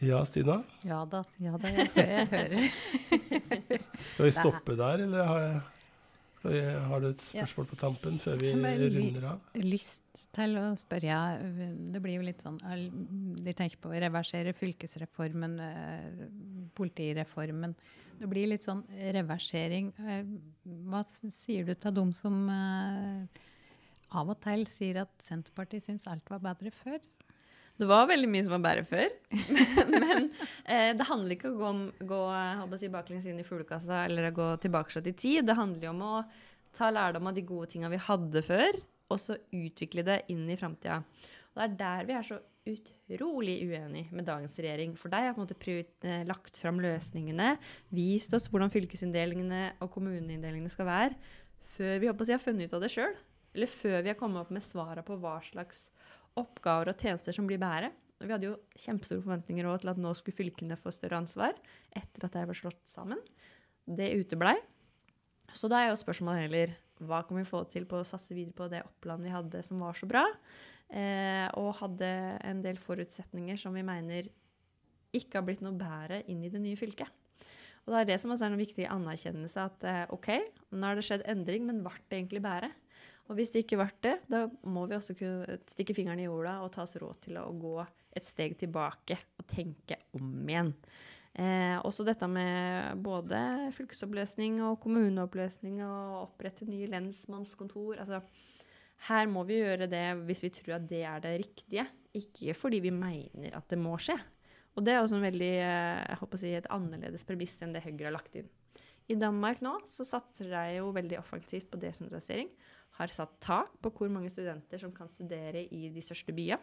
[0.01, 0.62] Ja, Stina?
[0.81, 2.62] Ja da, ja da, jeg, hører.
[4.14, 5.59] Skal vi stoppe der, eller har, jeg,
[6.43, 9.41] har du et spørsmål på tampen før vi- runder av?
[9.61, 11.18] lyst til å spørre
[11.93, 12.57] Det blir jo litt sånn
[13.45, 16.24] De tenker på å reversere fylkesreformen, eh,
[16.74, 17.74] politireformen.
[18.20, 18.82] Det blir litt sånn
[19.14, 19.93] reversering.
[20.01, 20.24] Eh,
[20.88, 23.41] Hva sier du til dem som eh,
[24.12, 26.99] av og til sier at Senterpartiet syns alt var bedre før?
[27.81, 29.12] Det var veldig mye som var bedre før.
[29.95, 30.26] Men
[30.68, 32.20] eh, det handler ikke om å gå,
[32.61, 35.47] gå å si, baklengs inn i fuglekassa eller å gå tilbake i tid.
[35.49, 36.14] Det handler om å
[36.76, 38.78] ta lærdom av de gode tinga vi hadde før,
[39.11, 41.01] og så utvikle det inn i framtida.
[41.57, 44.93] Det er der vi er så utrolig uenige med dagens regjering.
[45.01, 47.55] For de har på en måte eh, lagt fram løsningene,
[47.97, 51.18] vist oss hvordan fylkesinndelingene og kommuneinndelingene skal være,
[51.78, 53.16] før vi håper å si, har funnet ut av det sjøl.
[53.57, 55.89] Eller før vi har kommet opp med svara på hva slags
[56.39, 57.91] oppgaver og tjenester som blir bedre.
[58.20, 61.57] Vi hadde jo kjempestore forventninger til at nå skulle fylkene få større ansvar
[61.97, 63.20] etter at de var slått sammen.
[63.89, 64.59] Det uteblei.
[65.57, 68.55] Så da er jo spørsmålet heller hva kan vi få til på å satse videre
[68.57, 70.26] på det Oppland vi hadde som var så bra,
[70.93, 72.11] eh, og hadde
[72.45, 74.28] en del forutsetninger som vi mener
[75.16, 77.09] ikke har blitt noe bedre inn i det nye fylket.
[77.87, 80.28] Og det er det som også er en viktig anerkjennelse at eh, OK,
[80.76, 82.70] nå har det skjedd endring, men ble det egentlig bedre?
[83.31, 86.57] Og hvis det ikke ble det, da må vi også kunne stikke fingeren i jorda
[86.64, 87.76] og ta oss råd til å gå
[88.18, 90.72] et steg tilbake og tenke om igjen.
[91.39, 98.01] Eh, også dette med både fylkesoppløsning og kommuneoppløsning og opprette nye lensmannskontor.
[98.03, 98.18] Altså,
[99.07, 101.87] her må vi gjøre det hvis vi tror at det er det riktige,
[102.18, 104.18] ikke fordi vi mener at det må skje.
[104.74, 107.78] Og det er også en veldig, eh, jeg håper å si, et annerledes premiss enn
[107.78, 108.51] det Høyre har lagt inn.
[109.11, 112.51] I Danmark nå så satser de jo veldig offensivt på desentralisering.
[113.01, 116.61] Har satt tak på hvor mange studenter som kan studere i de største byene.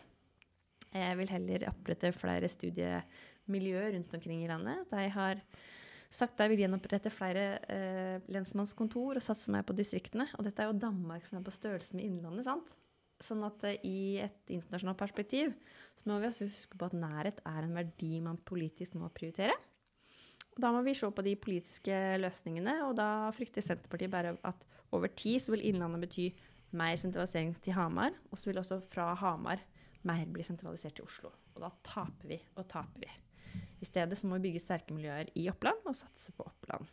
[0.93, 4.85] Jeg vil heller opprette flere studiemiljøer rundt omkring i landet.
[4.91, 5.41] De har
[6.13, 10.29] sagt de vil gjenopprette flere eh, lensmannskontor og satse mer på distriktene.
[10.37, 12.47] Og dette er jo Danmark som er på størrelse med Innlandet.
[12.47, 12.71] sant?
[13.23, 15.55] Sånn at eh, i et internasjonalt perspektiv
[15.97, 19.57] så må vi også huske på at nærhet er en verdi man politisk må prioritere.
[20.57, 24.63] Da må vi se på de politiske løsningene, og da frykter Senterpartiet bare at
[24.95, 26.29] over tid så vil Innlandet bety
[26.77, 29.61] mer sentralisering til Hamar, og så vil også fra Hamar
[30.07, 31.31] mer bli sentralisert til Oslo.
[31.55, 33.11] Og da taper vi og taper vi.
[33.81, 36.89] I stedet så må vi bygge sterke miljøer i Oppland og satse på Oppland.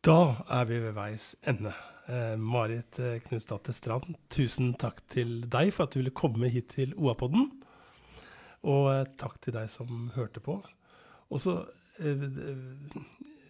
[0.00, 1.74] Da er vi ved veis ende.
[2.10, 6.72] Eh, Marit eh, Knutsdatter Strand, tusen takk til deg for at du ville komme hit
[6.74, 7.50] til OA-podden.
[8.68, 10.58] Og eh, takk til deg som hørte på.
[11.30, 11.54] Og så
[12.02, 12.26] eh,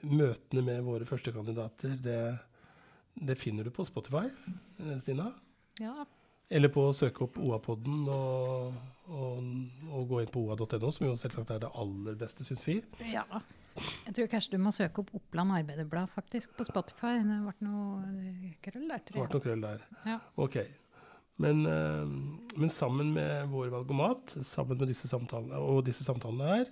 [0.00, 2.20] Møtene med våre førstekandidater, det,
[3.20, 4.30] det finner du på Spotify,
[4.80, 5.26] eh, Stina.
[5.80, 6.06] Ja,
[6.50, 8.78] Eller på å søke opp OA-podden og,
[9.12, 9.50] og,
[9.92, 12.78] og gå inn på oa.no, som jo selvsagt er det aller beste, syns vi.
[13.12, 13.26] ja.
[13.80, 17.12] Jeg tror kanskje du må søke opp Oppland Arbeiderblad faktisk på Spotify.
[17.22, 19.30] Det ble noe eh, krøll der, Det ble jeg.
[19.36, 19.84] noe krøll der.
[20.10, 20.16] Ja.
[20.42, 20.56] Ok.
[21.38, 22.06] Men, eh,
[22.56, 26.66] men sammen med vår valgomat, sammen med disse samtalene, og disse samtalene her,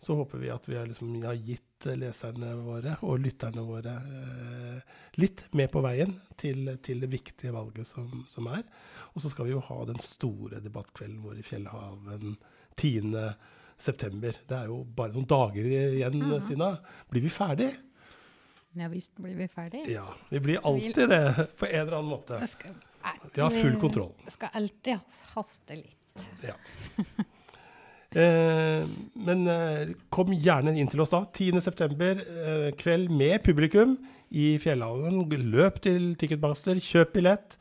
[0.00, 4.80] så håper vi at vi har, liksom, har gitt leserne våre og lytterne våre eh,
[5.18, 8.62] litt med på veien til, til det viktige valget som, som er.
[9.14, 12.36] Og så skal vi jo ha den store debattkvelden vår i Fjellhaven
[12.78, 13.14] 10.
[13.78, 14.38] september.
[14.46, 16.40] Det er jo bare noen dager igjen, Mhm.
[16.46, 16.72] Stina.
[17.10, 17.72] Blir vi ferdig?
[18.78, 19.84] Ja visst blir vi ferdig.
[19.90, 22.38] Ja, vi blir alltid det på en eller annen måte.
[23.34, 24.12] Vi har full kontroll.
[24.24, 26.28] Det skal alltid haste litt.
[26.46, 26.56] Ja.
[28.08, 28.86] Eh,
[29.20, 31.18] men eh, kom gjerne inn til oss da.
[31.28, 32.06] 10.9.
[32.24, 33.98] Eh, kveld med publikum
[34.32, 35.26] i Fjellhallen.
[35.52, 37.58] Løp til Ticketmaster, kjøp billett.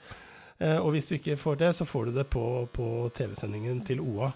[0.64, 4.00] Eh, og hvis du ikke får det, så får du det på, på TV-sendingen til
[4.02, 4.32] OA.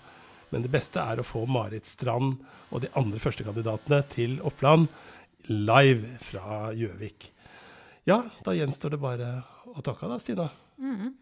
[0.52, 2.42] Men det beste er å få Marit Strand
[2.72, 4.90] og de andre førstekandidatene til Oppland
[5.48, 7.32] live fra Gjøvik.
[8.10, 9.32] Ja, da gjenstår det bare
[9.72, 10.50] å takke da, Stina.
[10.82, 11.14] Mm.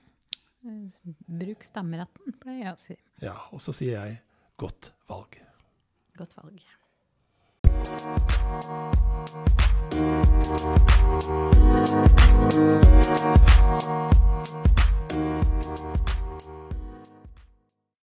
[1.27, 2.97] Bruk stemmeretten pleier jeg å si.
[3.23, 4.19] Ja, og så sier jeg
[4.59, 5.39] godt valg.
[6.19, 6.63] Godt valg.
[15.59, 16.09] Thank